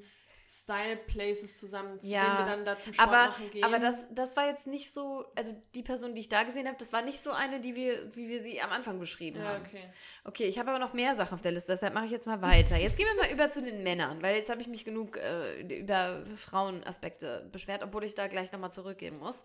[0.49, 3.63] Style-Places zusammen, zu Ja, denen wir dann da zum Sport Aber, machen gehen.
[3.65, 6.77] aber das, das war jetzt nicht so, also die Person, die ich da gesehen habe,
[6.79, 9.65] das war nicht so eine, die wir, wie wir sie am Anfang beschrieben Ja, haben.
[9.65, 9.89] okay.
[10.23, 12.41] Okay, ich habe aber noch mehr Sachen auf der Liste, deshalb mache ich jetzt mal
[12.41, 12.77] weiter.
[12.77, 15.61] Jetzt gehen wir mal über zu den Männern, weil jetzt habe ich mich genug äh,
[15.79, 19.43] über Frauenaspekte beschwert, obwohl ich da gleich nochmal zurückgehen muss.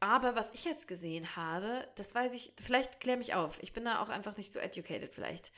[0.00, 3.56] Aber was ich jetzt gesehen habe, das weiß ich, vielleicht klär mich auf.
[3.62, 5.52] Ich bin da auch einfach nicht so educated vielleicht.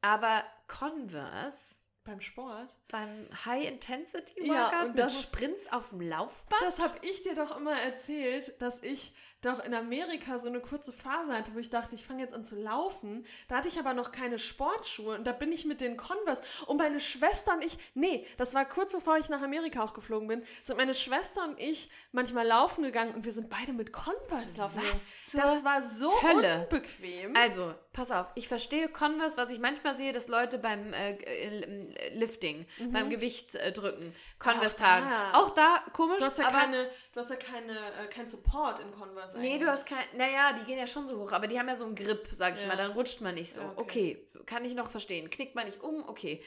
[0.00, 1.76] Aber Converse
[2.10, 2.74] Beim Sport?
[2.88, 6.60] beim High-Intensity-Workout Ja, und mit das- Sprints auf dem Laufband?
[6.60, 10.92] Das habe ich dir doch immer erzählt, dass ich doch in Amerika so eine kurze
[10.92, 13.24] Phase hatte, wo ich dachte, ich fange jetzt an zu laufen.
[13.48, 16.76] Da hatte ich aber noch keine Sportschuhe und da bin ich mit den Converse und
[16.76, 20.42] meine Schwester und ich, nee, das war kurz bevor ich nach Amerika auch geflogen bin,
[20.62, 24.80] sind meine Schwester und ich manchmal laufen gegangen und wir sind beide mit Converse laufen
[24.90, 26.62] Was Das war so Hölle?
[26.62, 27.34] unbequem.
[27.36, 32.14] Also, pass auf, ich verstehe Converse, was ich manchmal sehe, dass Leute beim äh, äh,
[32.14, 35.06] Lifting, beim Gewicht äh, drücken, Converse Auch tragen.
[35.10, 35.38] da.
[35.38, 38.80] Auch da komisch, Du hast ja aber keine, du hast ja keine, äh, kein Support
[38.80, 39.62] in Converse nee, eigentlich.
[39.62, 41.84] du hast kein, naja, die gehen ja schon so hoch, aber die haben ja so
[41.84, 42.68] einen Grip, sag ich Ja.
[42.68, 43.60] mal, dann rutscht man nicht so.
[43.60, 44.28] Ja, okay.
[44.46, 45.28] kann ich noch verstehen.
[45.30, 46.42] Knickt man nicht um, okay.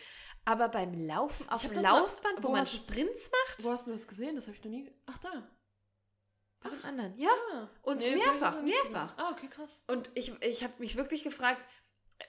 [0.45, 3.87] Aber beim Laufen auf dem das mal- Laufband, wo, wo man Sprints macht, Wo hast
[3.87, 4.35] du das gesehen?
[4.35, 4.91] Das habe ich noch nie.
[5.05, 5.47] Ach da.
[6.61, 7.29] bei dem anderen, ja.
[7.53, 7.67] Ah.
[7.81, 9.17] Und ich mehrfach, mehrfach.
[9.17, 9.83] Ah, okay, krass.
[9.87, 11.61] Und ich, ich habe mich wirklich gefragt,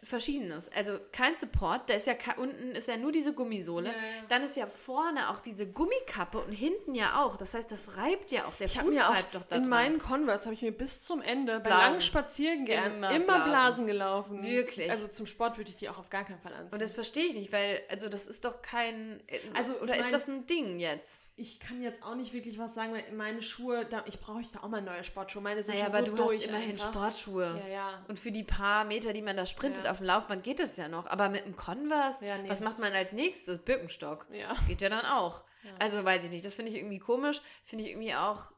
[0.03, 0.71] verschiedenes.
[0.73, 3.87] Also kein Support, da ist ja unten ist ja nur diese Gummisohle.
[3.89, 3.99] Ja, ja.
[4.29, 7.37] Dann ist ja vorne auch diese Gummikappe und hinten ja auch.
[7.37, 8.55] Das heißt, das reibt ja auch.
[8.57, 9.71] Der Ich Fuß mir auch reibt doch da in dran.
[9.71, 11.81] meinen Converse habe ich mir bis zum Ende bei Blasen.
[11.85, 13.51] langen Spaziergängen Immer immer, Blasen.
[13.51, 13.87] Blasen.
[13.87, 14.43] gelaufen.
[14.43, 14.91] Wirklich?
[14.91, 16.75] Also zum Sport würde ich die auch auf gar keinen Fall anziehen.
[16.75, 19.23] Und das verstehe ich nicht, weil, also das ist doch kein.
[19.55, 21.33] Also, oder ist mein- das ein Ding jetzt?
[21.37, 24.61] ich kann jetzt auch nicht wirklich was sagen, weil meine Schuhe, da, ich brauche da
[24.61, 25.43] auch mal neue Sportschuhe.
[25.43, 26.91] Meine sind Naja, schon aber so du durch hast immerhin einfach.
[26.93, 27.61] Sportschuhe.
[27.67, 28.05] Ja, ja.
[28.09, 29.91] Und für die paar Meter, die man da sprintet, sprintet Ja.
[29.91, 31.07] auf dem Laufband, geht es ja noch.
[31.07, 33.59] Aber mit einem Converse, Ja, nee, was das- macht man als nächstes?
[33.65, 34.27] Birkenstock.
[34.33, 34.55] Ja.
[34.69, 35.45] Geht ja dann auch.
[35.79, 36.45] Also weiß ich nicht.
[36.45, 37.41] Das finde ich irgendwie komisch.
[37.65, 38.53] Finde ich irgendwie auch,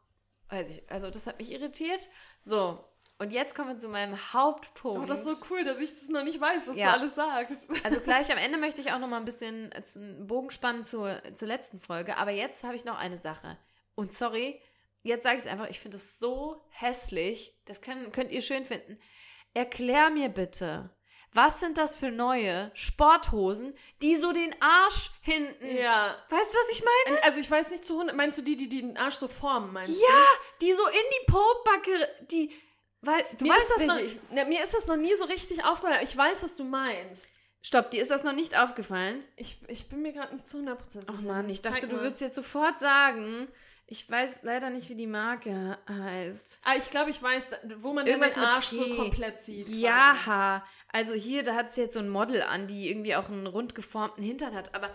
[0.48, 2.08] weiß ich, also das hat mich irritiert.
[2.42, 2.84] So,
[3.18, 5.02] und jetzt kommen wir zu meinem Hauptpunkt.
[5.04, 6.92] Oh, das ist so cool, dass ich das noch nicht weiß, was Ja.
[6.92, 7.68] du alles sagst.
[7.84, 11.22] Also gleich am Ende möchte ich auch noch mal ein bisschen einen Bogen spannen zur,
[11.34, 12.16] zur letzten Folge.
[12.18, 13.56] Aber jetzt habe ich noch eine Sache.
[13.94, 14.60] Und sorry,
[15.02, 17.56] jetzt sage ich es einfach, ich finde es so hässlich.
[17.64, 18.98] Das können, könnt ihr schön finden.
[19.54, 20.90] Erklär mir bitte,
[21.36, 25.76] was sind das für neue Sporthosen, die so den Arsch hinten.
[25.76, 26.16] Ja.
[26.30, 27.22] Weißt du, was ich meine?
[27.24, 29.94] Also ich weiß nicht zu 100, meinst du die, die den Arsch so formen, meinst
[29.94, 30.00] du?
[30.00, 30.24] Ja,
[30.60, 32.52] die so in die Popbacke, die.
[33.02, 35.64] Weil, du mir, weißt das noch, ich, na, mir ist das noch nie so richtig
[35.64, 36.00] aufgefallen.
[36.02, 37.38] Ich weiß, was du meinst.
[37.62, 39.24] Stopp, dir ist das noch nicht aufgefallen?
[39.36, 41.04] Ich, ich bin mir gerade nicht zu 100% sicher.
[41.08, 42.02] Ach man, ich Zeig dachte, du mal.
[42.02, 43.48] würdest jetzt sofort sagen.
[43.88, 46.60] Ich weiß leider nicht, wie die Marke heißt.
[46.64, 49.66] Ah, ich glaube, ich weiß, wo man Irgendwas den Arsch so komplett sieht.
[49.66, 49.80] quasi.
[49.80, 53.46] Ja, also hier, da hat es jetzt so ein Model an, die irgendwie auch einen
[53.46, 54.74] rund geformten Hintern hat.
[54.74, 54.90] Aber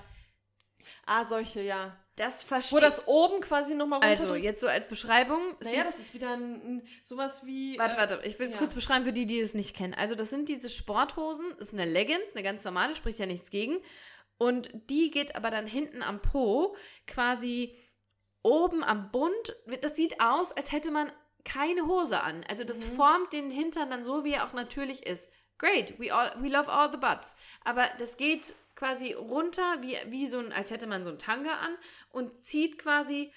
[1.05, 1.97] Ah, solche, ja.
[2.15, 4.09] das Wo verstehe das oben quasi nochmal runter.
[4.23, 5.55] Also, jetzt so als Beschreibung.
[5.59, 7.77] es naja, das ist wieder ein, ein, sowas wie.
[7.79, 8.59] Warte, äh, warte, ich will es ja.
[8.59, 9.93] kurz beschreiben für die, die das nicht kennen.
[9.93, 13.49] Also, das sind diese Sporthosen, das ist eine Leggings, eine ganz normale, spricht ja nichts
[13.49, 13.77] gegen.
[14.37, 16.75] Und die geht aber dann hinten am Po,
[17.07, 17.75] quasi
[18.43, 19.55] oben am Bund.
[19.81, 21.11] Das sieht aus, als hätte man
[21.45, 22.43] keine Hose an.
[22.49, 22.95] Also, das Mhm.
[22.95, 25.29] formt den Hintern dann so, wie er auch natürlich ist.
[25.57, 27.35] Great, we, all, we love all the butts.
[27.63, 31.51] Aber das geht quasi runter, wie, wie so ein, als hätte man so ein Tanga
[31.59, 31.75] an
[32.11, 33.31] und zieht quasi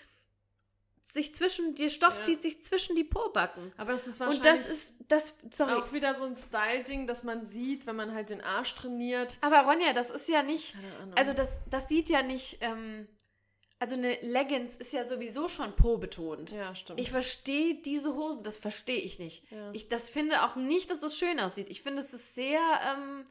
[1.02, 2.22] sich zwischen, der Stoff Ja.
[2.22, 3.72] zieht sich zwischen die Pobacken.
[3.76, 5.72] Aber es ist wahrscheinlich Und das ist, das, sorry.
[5.74, 9.38] auch wieder so ein Style-Ding, dass man sieht, wenn man halt den Arsch trainiert.
[9.42, 10.74] Aber Ronja, das ist ja nicht,
[11.14, 13.06] also das, das sieht ja nicht, ähm,
[13.84, 16.52] also eine Leggings ist ja sowieso schon Po betont.
[16.52, 16.98] ja, stimmt.
[16.98, 19.44] Ich verstehe diese Hosen, das verstehe ich nicht.
[19.52, 19.72] Ja.
[19.74, 21.68] Ich das finde auch nicht, dass das schön aussieht.
[21.68, 23.26] Ich finde, es ist sehr, ähm,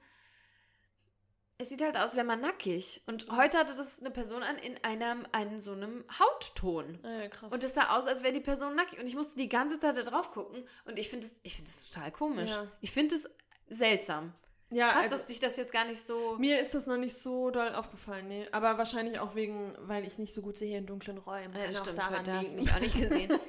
[1.58, 3.02] es sieht halt aus, wenn man nackig.
[3.08, 7.00] Und heute hatte das eine Person an in einem, einem so einem Hautton.
[7.04, 7.52] ja, krass.
[7.52, 9.00] Und es sah aus, als wäre die Person nackig.
[9.00, 10.64] Und ich musste die ganze Zeit da drauf gucken.
[10.86, 12.52] Und ich finde es ich finde es total komisch.
[12.52, 12.68] Ja.
[12.80, 13.28] Ich finde es
[13.76, 14.36] seltsam.
[14.74, 16.36] Ja, Krass, also, dass dich das jetzt gar nicht so.
[16.40, 18.46] mir ist das noch nicht so doll aufgefallen, nee.
[18.52, 21.54] Aber wahrscheinlich auch wegen, weil ich nicht so gut sehe in dunklen Räumen.
[21.56, 23.32] Ja, das auch stimmt, daran da hast du mich auch nicht gesehen.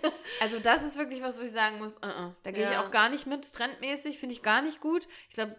[0.41, 2.83] Also das ist wirklich was, wo ich sagen muss, uh -uh, da gehe ich Ja.
[2.83, 3.53] auch gar nicht mit.
[3.53, 5.07] Trendmäßig finde ich gar nicht gut.
[5.29, 5.55] Ich glaube,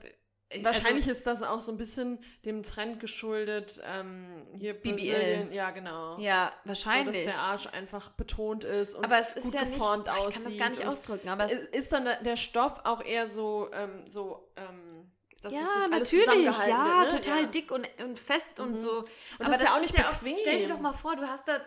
[0.62, 3.82] Wahrscheinlich ist das auch so ein bisschen dem Trend geschuldet.
[3.84, 5.50] Ähm, hier BBL.
[5.52, 6.18] Ja genau.
[6.20, 7.26] ja, So, wahrscheinlich.
[7.26, 10.12] dass der Arsch einfach betont ist und aber es ist gut ja nicht, geformt oh,
[10.12, 10.30] aussieht.
[10.30, 13.28] ich kann das gar nicht ausdrücken, aber es, Ist, dann der- der Stoff auch eher
[13.28, 15.12] so, ähm, so, ähm,
[15.46, 17.22] dass ja, so natürlich, ja, wird, ne?
[17.22, 17.46] total ja.
[17.48, 18.80] dick und, und fest und Mhm.
[18.80, 18.98] so.
[19.00, 19.08] Und
[19.48, 20.38] das ist ja auch nicht bequem.
[20.40, 21.60] stell dir doch mal vor, du hast da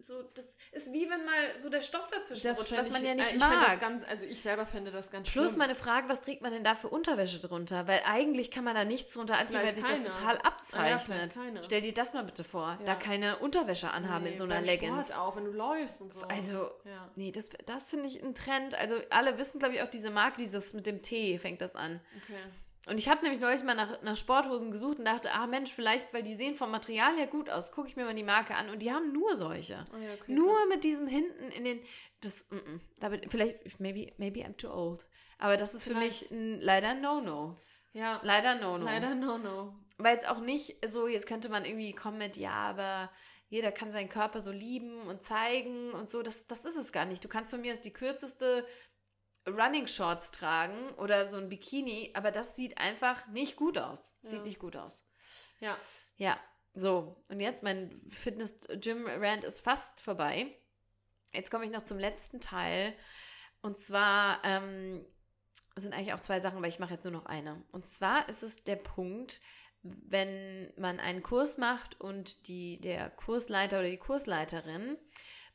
[0.00, 3.08] so, das ist wie wenn mal so der Stoff dazwischen Das rutscht, was man ich,
[3.08, 3.66] ja nicht äh, ich mag.
[3.66, 5.58] Das ganz, also ich selber fände das ganz Plus schlimm.
[5.58, 7.88] meine Frage, was trägt man denn da für Unterwäsche drunter?
[7.88, 10.04] Weil eigentlich kann man da nichts drunter anziehen, weil sich das keine.
[10.10, 11.02] total Ah ja, abzeichnet.
[11.02, 11.64] vielleicht keine.
[11.64, 12.94] Stell dir das mal bitte vor, da Ja.
[12.98, 15.08] keine Unterwäsche anhaben in Nee, so einer Leggings.
[15.08, 16.20] Sport auch, wenn du läufst und so.
[16.22, 17.10] Also, ja.
[17.16, 18.76] nee, das, das finde ich ein Trend.
[18.76, 22.00] Also alle wissen, glaube ich, auch diese Marke, dieses mit dem T fängt das an.
[22.22, 22.38] Okay.
[22.86, 26.12] Und ich habe nämlich neulich mal nach, nach Sporthosen gesucht und dachte, ah Mensch, vielleicht,
[26.12, 28.68] weil die sehen vom Material her gut aus, gucke ich mir mal die Marke an
[28.68, 29.86] und die haben nur solche.
[29.94, 30.68] Oh ja, okay, nur krass.
[30.68, 31.80] mit diesen hinten in den,
[32.20, 35.06] das, mm, mm, da bin, vielleicht, maybe, maybe I'm too old.
[35.38, 37.52] Aber das ist für mich ein, leider ein No-No.
[37.92, 38.84] Ja, Leider No-No.
[38.84, 39.74] leider no, no.
[39.98, 43.10] Weil es auch nicht so, jetzt könnte man irgendwie kommen mit, ja, aber
[43.48, 46.22] jeder kann seinen Körper so lieben und zeigen und so.
[46.22, 47.22] Das, das ist es gar nicht.
[47.22, 48.66] Du kannst von mir aus die kürzeste
[49.46, 54.14] Running Shorts tragen oder so ein Bikini, aber das sieht einfach nicht gut aus.
[54.22, 54.44] Sieht Ja.
[54.44, 55.04] nicht gut aus.
[55.60, 55.76] Ja.
[56.16, 56.38] Ja,
[56.74, 57.22] so.
[57.28, 60.56] Und jetzt mein Fitness-Gym-Rant ist fast vorbei.
[61.32, 62.94] Jetzt komme ich noch zum letzten Teil.
[63.60, 65.04] Und zwar ähm,
[65.76, 67.62] sind eigentlich auch zwei Sachen, weil ich mache jetzt nur noch eine.
[67.72, 69.40] Und zwar ist es der Punkt,
[69.82, 74.96] wenn man einen Kurs macht und die, der Kursleiter oder die Kursleiterin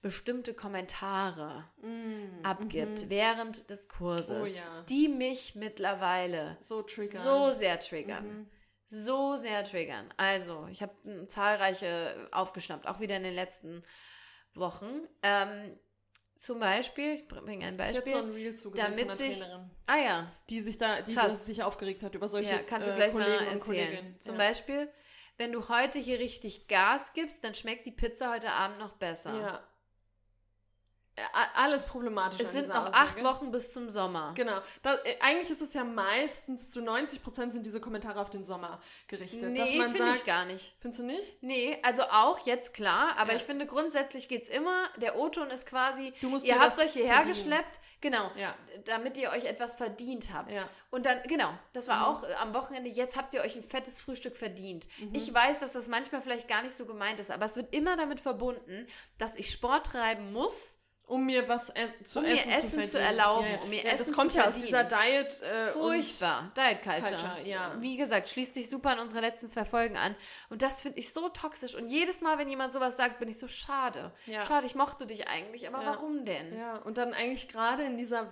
[0.02, 3.10] bestimmte Kommentare Mm, abgibt mhm.
[3.10, 4.82] während des Kurses, Oh ja.
[4.89, 7.22] die mich mittlerweile So triggern.
[7.24, 8.28] so sehr triggern.
[8.28, 8.50] Mhm.
[8.88, 10.12] So sehr triggern.
[10.18, 13.84] Also, ich habe zahlreiche aufgeschnappt, auch wieder in den letzten
[14.56, 15.08] Wochen.
[15.22, 15.78] Ähm,
[16.38, 18.12] zum Beispiel, ich bringe ein Ich hätte Beispiel.
[18.14, 21.62] so ein Reel zugesehen damit von sich- Trainerin, ah ja, die sich da, die sich
[21.62, 23.88] aufgeregt hat über solche ja, kannst du äh, gleich Kollegen mal und erzählen.
[23.88, 24.20] Kolleginnen.
[24.20, 24.47] Zum ja.
[24.47, 24.89] Beispiel,
[25.38, 29.38] wenn du heute hier richtig Gas gibst, dann schmeckt die Pizza heute Abend noch besser.
[29.39, 29.64] Ja.
[31.55, 32.39] Alles problematisch.
[32.41, 32.95] Es sind noch Aussage.
[32.95, 34.34] acht Wochen bis zum Sommer.
[34.36, 34.59] Genau.
[34.82, 38.43] Da, äh, eigentlich ist es ja meistens zu 90 Prozent sind diese Kommentare auf den
[38.43, 39.51] Sommer gerichtet.
[39.51, 40.76] Nee, finde ich gar nicht.
[40.80, 41.41] findest du nicht?
[41.43, 43.38] Nee, also auch jetzt klar, aber Ja.
[43.38, 46.93] ich finde grundsätzlich geht's immer, der O-Ton ist quasi, Du musst ihr habt das euch
[46.93, 47.34] hierher verdienen.
[47.36, 48.55] geschleppt, genau, Ja.
[48.86, 50.53] damit ihr euch etwas verdient habt.
[50.53, 50.61] Ja.
[50.63, 50.67] Mhm.
[50.91, 54.01] Und dann, genau, das war auch äh, am Wochenende, jetzt habt ihr euch ein fettes
[54.01, 54.88] Frühstück verdient.
[55.13, 57.95] Ich weiß, dass das manchmal vielleicht gar nicht so gemeint ist, aber es wird immer
[57.95, 60.78] damit verbunden, dass ich Sport treiben muss,
[61.10, 63.62] Um mir was e zu Um mir essen, Essen zu, zu erlauben, Ja, ja.
[63.64, 66.51] um mir ja, Das Essen kommt zu ja aus dieser Diet äh, Furchtbar.
[66.55, 67.01] Diet Culture.
[67.10, 67.76] Culture, ja.
[67.80, 70.16] Wie gesagt, schließt sich super an unsere letzten zwei Folgen an.
[70.49, 71.74] Und das finde ich so toxisch.
[71.76, 74.12] Und jedes Mal, wenn jemand sowas sagt, bin ich so schade.
[74.28, 74.41] Ja.
[74.43, 75.89] Schade, ich mochte dich eigentlich, aber Ja.
[75.95, 76.55] warum denn?
[76.57, 78.30] Ja, und dann eigentlich gerade in dieser,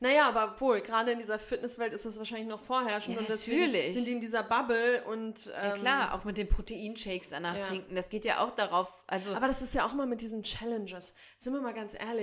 [0.00, 3.94] naja, aber wohl, gerade in dieser Fitnesswelt ist das wahrscheinlich noch vorherrschend Ja, und natürlich.
[3.94, 7.60] sind die in dieser Bubble und Ja, ähm, klar, auch mit den Proteinshakes danach Ja.
[7.62, 7.94] trinken.
[7.94, 9.02] Das geht ja auch darauf.
[9.06, 11.14] Also, Aber das ist ja auch mal mit diesen Challenges.
[11.36, 12.15] Sind wir mal ganz ehrlich,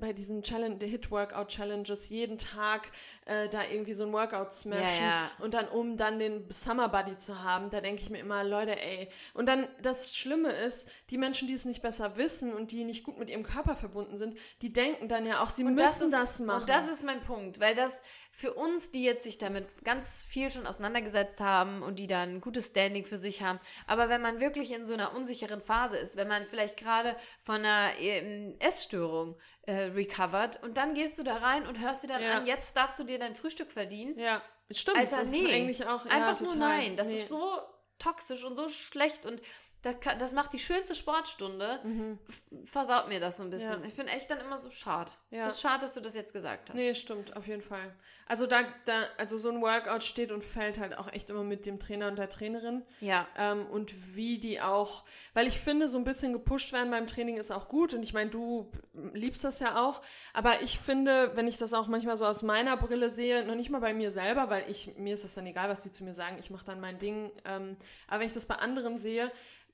[0.00, 2.90] bei diesen Challenge, Hit-Workout-Challenges, jeden Tag
[3.26, 5.30] äh, da irgendwie so ein Workout smashen Ja, ja.
[5.38, 8.80] und dann, um dann den Summer Buddy zu haben, da denke ich mir immer, Leute,
[8.80, 9.08] ey.
[9.34, 13.04] Und dann das Schlimme ist, die Menschen, die es nicht besser wissen und die nicht
[13.04, 16.10] gut mit ihrem Körper verbunden sind, die denken dann ja auch, sie und müssen das,
[16.10, 16.62] das, ist, machen.
[16.62, 20.50] Und das ist mein Punkt, weil das für uns, die jetzt sich damit ganz viel
[20.50, 24.40] schon auseinandergesetzt haben und die dann ein gutes Standing für sich haben, aber wenn man
[24.40, 29.36] wirklich in so einer unsicheren Phase ist, wenn man vielleicht gerade von einer ähm, Essstörung
[29.62, 32.32] äh, recovert und dann gehst du da rein und hörst dir dann Ja.
[32.38, 34.18] an, jetzt darfst du dir dein Frühstück verdienen.
[34.18, 34.96] ja, stimmt.
[34.98, 35.38] Alter, das nee.
[35.38, 36.78] ist eigentlich auch ja, Einfach nur total.
[36.78, 36.96] nein.
[36.96, 37.14] Das Nee.
[37.20, 37.60] ist so
[37.98, 39.42] toxisch und so schlecht und
[39.82, 41.80] das, kann, das macht die schönste Sportstunde,
[42.28, 43.78] f- versaut mir das so ein bisschen.
[43.78, 43.82] Mhm.
[43.84, 43.88] Ja.
[43.88, 45.12] Ich bin echt dann immer so schade.
[45.30, 45.44] Ja.
[45.46, 46.76] Das ist schade, dass du das jetzt gesagt hast.
[46.76, 47.94] Nee, stimmt, auf jeden Fall.
[48.26, 51.66] Also da, da, also so ein Workout steht und fällt halt auch echt immer mit
[51.66, 52.84] dem Trainer und der Trainerin.
[53.00, 53.26] Ja.
[53.36, 55.04] Ähm, und wie die auch,
[55.34, 57.94] weil ich finde, so ein bisschen gepusht werden beim Training ist auch gut.
[57.94, 58.70] Und ich meine, du
[59.14, 60.02] liebst das ja auch.
[60.32, 63.70] Aber ich finde, wenn ich das auch manchmal so aus meiner Brille sehe, noch nicht
[63.70, 66.14] mal bei mir selber, weil ich, mir ist es dann egal, was die zu mir
[66.14, 67.32] sagen, ich mache dann mein Ding.
[67.46, 67.76] Ähm,
[68.06, 69.32] aber wenn ich das bei anderen sehe,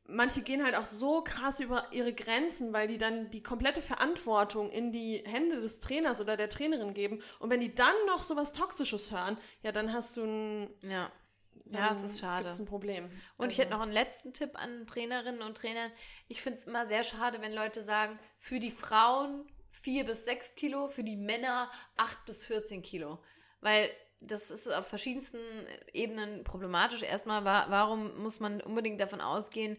[0.09, 4.71] manche gehen halt auch so krass über ihre Grenzen, weil die dann die komplette Verantwortung
[4.71, 7.21] in die Hände des Trainers oder der Trainerin geben.
[7.39, 11.11] Und wenn die dann noch so was Toxisches hören, ja, dann hast du ein, Ja.
[11.73, 12.45] Ja, es ist schade.
[12.45, 13.11] Gibt's ein Problem.
[13.39, 15.91] Und ich hätte noch einen letzten Tipp an Trainerinnen und Trainern.
[16.29, 20.55] Ich finde es immer sehr schade, wenn Leute sagen, für die Frauen 4 bis 6
[20.55, 23.19] Kilo, für die Männer 8 bis 14 Kilo.
[23.61, 23.91] Weil
[24.21, 25.39] das ist auf verschiedensten
[25.93, 27.03] Ebenen problematisch.
[27.03, 29.77] Erstmal, wa warum muss man unbedingt davon ausgehen,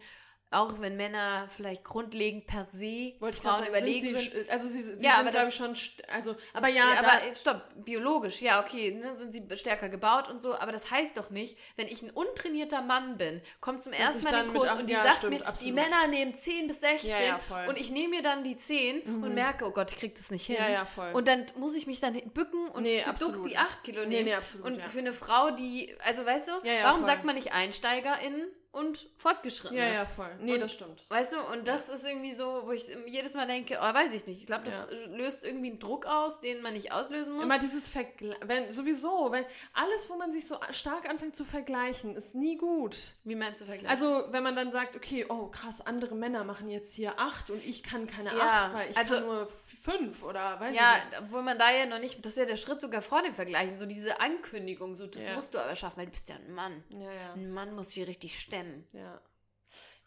[0.52, 4.46] auch wenn Männer vielleicht grundlegend per se Wollte Frauen sagen, überlegen sind sind.
[4.46, 5.74] sie, also sie, sie Ja, aber sind, glaube ich, schon,
[6.14, 10.42] also, aber ja, Ja, aber stopp, biologisch, ja, okay, ne, sind sie stärker gebaut und
[10.42, 14.24] so, aber das heißt doch nicht, wenn ich ein untrainierter Mann bin, kommt zum ersten
[14.24, 15.68] Mal in den Kurs und die ja, sagt stimmt, mir, absolut.
[15.78, 17.40] die Männer nehmen 10 bis 16 Ja.
[17.64, 17.70] Mhm.
[17.70, 20.46] und ich nehme mir dann die 10 und merke, oh Gott, ich krieg das nicht
[20.46, 20.56] hin.
[20.60, 21.12] Ja, ja, voll.
[21.14, 23.04] Und dann muss ich mich dann bücken und Nee,
[23.46, 24.26] die 8 Kilo Nee, nehmen.
[24.26, 26.52] nee, absolut, und für eine Frau, die, also weißt du,
[26.84, 27.10] warum voll.
[27.10, 29.80] sagt man nicht EinsteigerInnen und Fortgeschrittene?
[29.80, 30.30] ja, ja, voll.
[30.40, 31.06] Nee, Und- das stimmt.
[31.10, 34.26] Weißt du, und das ist irgendwie so, wo ich jedes Mal denke, oh, weiß ich
[34.26, 34.40] nicht.
[34.42, 37.44] Ich glaube, das löst irgendwie einen Druck aus, den man nicht auslösen muss.
[37.46, 42.16] Immer dieses Vergleich, wenn, sowieso, wenn, alles, wo man sich so stark anfängt zu vergleichen,
[42.16, 42.96] ist nie gut.
[43.24, 43.90] Wie meinst du vergleichen?
[43.90, 47.64] Also, wenn man dann sagt, okay, oh krass, andere Männer machen jetzt hier acht und
[47.66, 49.48] ich kann keine Ja, acht, weil ich also- kann nur
[49.82, 51.22] fünf oder weiß ja, ich nicht.
[51.22, 53.78] obwohl man da ja noch nicht, das ist ja der Schritt sogar vor dem Vergleichen,
[53.78, 55.34] so diese Ankündigung, so das Ja.
[55.36, 56.84] musst du aber schaffen, weil du bist ja ein Mann.
[56.90, 58.67] Ja, ja, Ein Mann muss hier richtig stemmen.
[58.94, 59.22] Ja.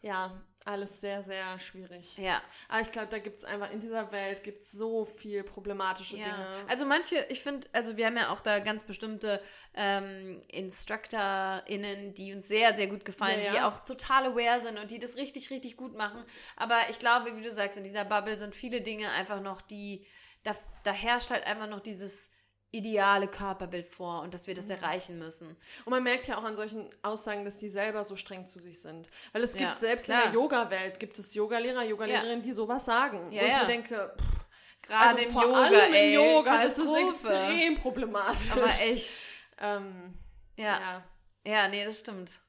[0.01, 2.17] Ja, alles sehr, sehr schwierig.
[2.17, 5.43] Ja, Aber ich glaube, da gibt es einfach, in dieser Welt gibt es so viel
[5.43, 6.23] problematische ja.
[6.23, 6.47] Dinge.
[6.67, 9.41] Also manche, ich finde, also wir haben ja auch da ganz bestimmte
[9.75, 13.69] ähm, InstructorInnen, die uns sehr, sehr gut gefallen, Ja, die ja.
[13.69, 16.23] auch total aware sind und die das richtig, richtig gut machen.
[16.55, 20.07] Aber ich glaube, wie du sagst, in dieser Bubble sind viele Dinge einfach noch, die,
[20.41, 22.31] da, da herrscht halt einfach noch dieses
[22.71, 24.71] ideale Körperbild vor und dass wir das Mhm.
[24.71, 25.57] erreichen müssen.
[25.85, 28.79] Und man merkt ja auch an solchen Aussagen, dass die selber so streng zu sich
[28.81, 29.09] sind.
[29.33, 30.19] Weil es gibt Ja, selbst klar.
[30.25, 33.29] in der Yoga-Welt, gibt es Yogalehrer, Yogalehrerinnen, die sowas sagen.
[33.31, 33.59] Ja, wo ich ja.
[33.59, 37.33] mir denke, pff, Gerade also im vor Yoga, allem ey, im Yoga ist es Katastrophe.
[37.33, 38.51] extrem problematisch.
[38.51, 39.13] Aber echt.
[39.59, 40.17] Ähm,
[40.55, 40.79] Ja.
[40.79, 41.03] ja.
[41.43, 42.39] Ja, nee, das stimmt.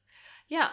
[0.48, 0.70] Ja,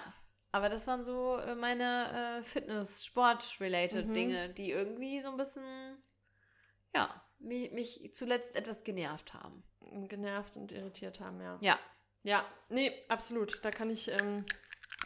[0.51, 4.13] aber das waren so äh, meine äh, Fitness-Sport-related Mhm.
[4.13, 5.63] Dinge, die irgendwie so ein bisschen,
[6.93, 9.63] ja, mich, mich zuletzt etwas genervt haben.
[10.07, 11.57] genervt und irritiert haben, ja.
[11.61, 11.79] Ja,
[12.23, 13.63] Ja, nee, absolut.
[13.63, 14.45] Da kann ich ähm,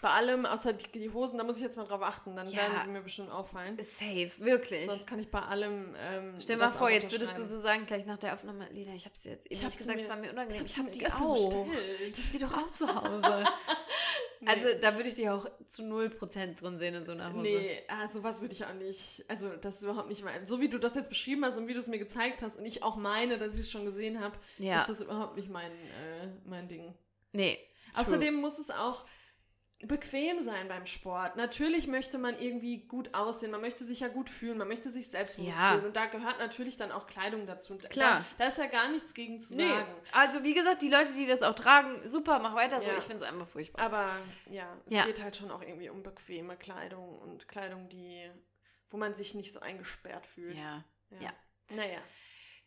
[0.03, 2.57] bei allem, außer die, die Hosen, da muss ich jetzt mal drauf achten, dann Ja.
[2.57, 3.75] werden sie mir bestimmt auffallen.
[3.81, 4.85] safe, wirklich.
[4.85, 5.95] Sonst kann ich bei allem.
[5.97, 8.93] Ähm, Stell dir mal vor, jetzt würdest du so sagen, gleich nach der Aufnahme, Lena,
[8.93, 10.65] ich habe sie jetzt eben Ich hab sie gesagt, mir- es war mir unangenehm.
[10.65, 11.33] Ich mir die auch.
[11.33, 12.33] bestellt.
[12.33, 13.43] Die doch auch zu Hause.
[14.39, 14.49] Nee.
[14.49, 17.43] Also da würde ich dich auch zu 0% drin sehen in so einer Hose.
[17.43, 19.23] Nee, ah, sowas würde ich auch nicht.
[19.29, 20.45] Also, das ist überhaupt nicht mein.
[20.45, 22.65] So wie du das jetzt beschrieben hast und wie du es mir gezeigt hast und
[22.65, 24.79] ich auch meine, dass ich es schon gesehen habe, Ja.
[24.81, 26.93] ist das überhaupt nicht mein, äh, mein Ding.
[27.31, 27.57] Nee.
[27.93, 28.01] true.
[28.01, 29.05] Außerdem muss es auch
[29.87, 31.35] bequem sein beim Sport.
[31.35, 35.07] Natürlich möchte man irgendwie gut aussehen, man möchte sich ja gut fühlen, man möchte sich
[35.07, 35.73] selbstbewusst Ja.
[35.73, 37.73] fühlen und da gehört natürlich dann auch Kleidung dazu.
[37.73, 38.19] Und Klar.
[38.19, 39.69] Da, da ist ja gar nichts gegen zu Nee.
[39.69, 39.93] sagen.
[40.11, 42.89] Also wie gesagt, die Leute, die das auch tragen, super, mach weiter so.
[42.89, 42.97] Ja.
[42.97, 43.81] Ich finde es einfach furchtbar.
[43.85, 44.09] Aber
[44.49, 45.05] ja, es Ja.
[45.05, 48.29] geht halt schon auch irgendwie um bequeme Kleidung und Kleidung, die,
[48.89, 50.57] wo man sich nicht so eingesperrt fühlt.
[50.57, 50.83] Ja.
[51.19, 51.31] Ja.
[51.75, 51.99] Naja.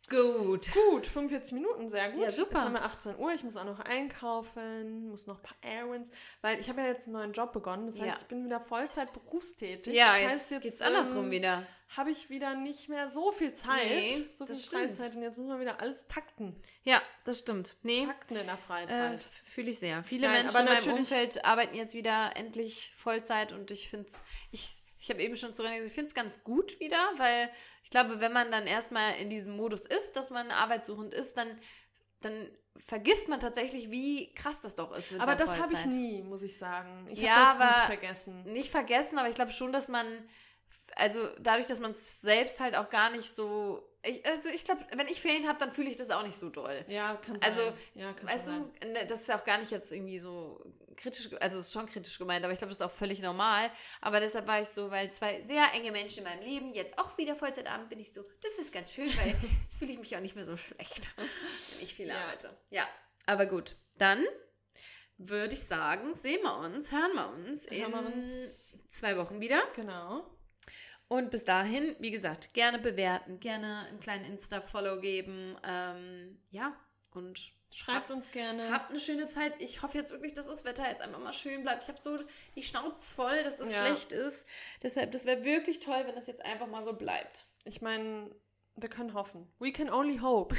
[0.09, 0.69] Gut.
[0.73, 2.21] Gut, 45 Minuten, sehr gut.
[2.21, 2.53] Ja, super.
[2.53, 6.11] Jetzt haben wir 18 Uhr, ich muss auch noch einkaufen, muss noch ein paar Errands,
[6.41, 7.87] weil ich habe ja jetzt einen neuen Job begonnen.
[7.87, 8.15] Das heißt, Ja.
[8.21, 9.93] ich bin wieder Vollzeit berufstätig.
[9.93, 11.67] Ja, das jetzt, heißt, geht's andersrum ähm, wieder.
[11.95, 14.55] Habe ich wieder nicht mehr so viel Zeit, Nee, so viel.
[14.55, 16.55] Freizeit und jetzt muss man wieder alles takten.
[16.83, 17.75] Ja, das stimmt.
[17.83, 19.23] Nee, Takten in der äh, Freizeit.
[19.43, 20.03] fühle ich sehr.
[20.03, 24.21] Viele Nein, Menschen in meinem Umfeld arbeiten jetzt wieder endlich Vollzeit und ich finde es,
[24.51, 27.49] ich, ich habe eben schon zu René gesagt, ich finde es ganz gut wieder, weil
[27.87, 31.47] ich glaube, wenn man dann erstmal in diesem Modus ist, dass man arbeitssuchend ist, dann,
[32.19, 36.41] dann vergisst man tatsächlich, wie krass das doch ist aber das habe ich nie, muss
[36.41, 37.07] ich sagen.
[37.09, 38.43] Ich Ja, habe das nicht vergessen.
[38.43, 40.05] nicht vergessen, aber ich glaube schon, dass man,
[40.95, 44.85] also dadurch, dass man es selbst halt auch gar nicht so, ich, also ich glaube,
[44.95, 46.81] wenn ich Ferien habe, dann fühle ich das auch nicht so doll.
[46.87, 47.49] Ja, kann sein.
[47.49, 50.19] Also, ja, kann Weißt schon du, ne, das ist ja auch gar nicht jetzt irgendwie
[50.19, 50.63] so
[50.95, 53.69] kritisch, also ist schon kritisch gemeint, aber ich glaube, das ist auch völlig normal.
[54.01, 57.17] Aber deshalb war ich so, weil zwei sehr enge Menschen in meinem Leben, jetzt auch
[57.19, 59.27] wieder Vollzeitabend, bin ich so, das ist ganz schön, weil
[59.61, 62.23] jetzt fühle ich mich auch nicht mehr so schlecht, wenn ich viel Ja.
[62.23, 62.57] arbeite.
[62.71, 62.87] Ja,
[63.27, 64.25] aber gut, dann
[65.19, 68.79] würde ich sagen, sehen wir uns, hören wir uns in Hören wir uns.
[68.89, 69.61] zwei Wochen wieder.
[69.75, 70.25] Genau.
[71.09, 75.55] Und bis dahin, wie gesagt, gerne bewerten, gerne einen kleinen Insta-Follow geben.
[75.63, 76.73] Ähm, ja,
[77.13, 78.71] und Schreibt uns gerne.
[78.71, 79.53] Habt eine schöne Zeit.
[79.61, 81.83] Ich hoffe jetzt wirklich, dass das Wetter jetzt einfach mal schön bleibt.
[81.83, 82.17] Ich habe so
[82.55, 83.85] die Schnauze voll, dass das Ja.
[83.85, 84.47] schlecht ist.
[84.83, 87.45] Deshalb, das wäre wirklich toll, wenn das jetzt einfach mal so bleibt.
[87.65, 88.31] Ich meine,
[88.77, 89.51] wir können hoffen.
[89.59, 90.55] We can only hope.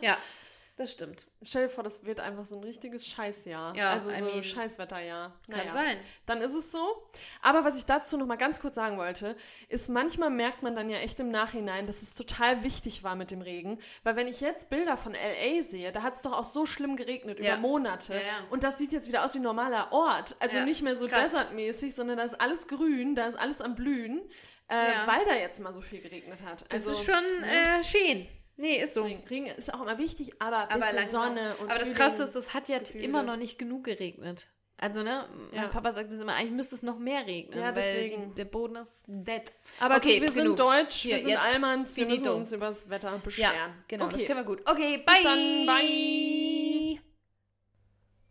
[0.00, 0.16] Ja,
[0.76, 1.26] das stimmt.
[1.42, 3.76] Stell dir vor, das wird einfach so ein richtiges Scheißjahr.
[3.76, 5.38] Ja, also I so mean, ein Scheißwetterjahr.
[5.50, 5.96] Kann Naja, sein.
[6.24, 7.06] Dann ist es so.
[7.42, 9.36] Aber was ich dazu noch mal ganz kurz sagen wollte,
[9.68, 13.30] ist, manchmal merkt man dann ja echt im Nachhinein, dass es total wichtig war mit
[13.30, 13.78] dem Regen.
[14.04, 15.62] Weil wenn ich jetzt Bilder von L.A.
[15.62, 17.52] sehe, da hat es doch auch so schlimm geregnet Ja.
[17.54, 18.14] über Monate.
[18.14, 18.20] Ja.
[18.48, 20.34] Und das sieht jetzt wieder aus wie ein normaler Ort.
[20.40, 21.24] Also nicht mehr so krass.
[21.30, 24.20] desertmäßig, sondern da ist alles grün, da ist alles am Blühen,
[24.68, 24.74] äh,
[25.06, 26.62] weil da jetzt mal so viel geregnet hat.
[26.72, 27.80] Das also, ist schon ne?
[27.80, 28.26] äh, schön.
[28.60, 29.04] Nee, ist so.
[29.04, 31.06] Regen ist auch immer wichtig, aber Aber langsam.
[31.34, 34.48] Sonne und Aber das Krasse ist, es hat ja immer noch nicht genug geregnet.
[34.82, 35.68] Also, ne, mein Ja.
[35.68, 38.30] Papa sagt das immer, eigentlich müsste es noch mehr regnen, Ja, deswegen.
[38.30, 39.42] die, der Boden ist dead.
[39.78, 40.56] Aber Okay, gut, wir genug.
[40.56, 43.74] sind deutsch, Hier, wir sind Almans, wir müssen uns über das Wetter Ja, beschweren.
[43.88, 44.14] genau, okay.
[44.16, 44.62] das können wir gut.
[44.66, 45.14] Okay, bye.
[45.16, 47.00] Bis dann, bye.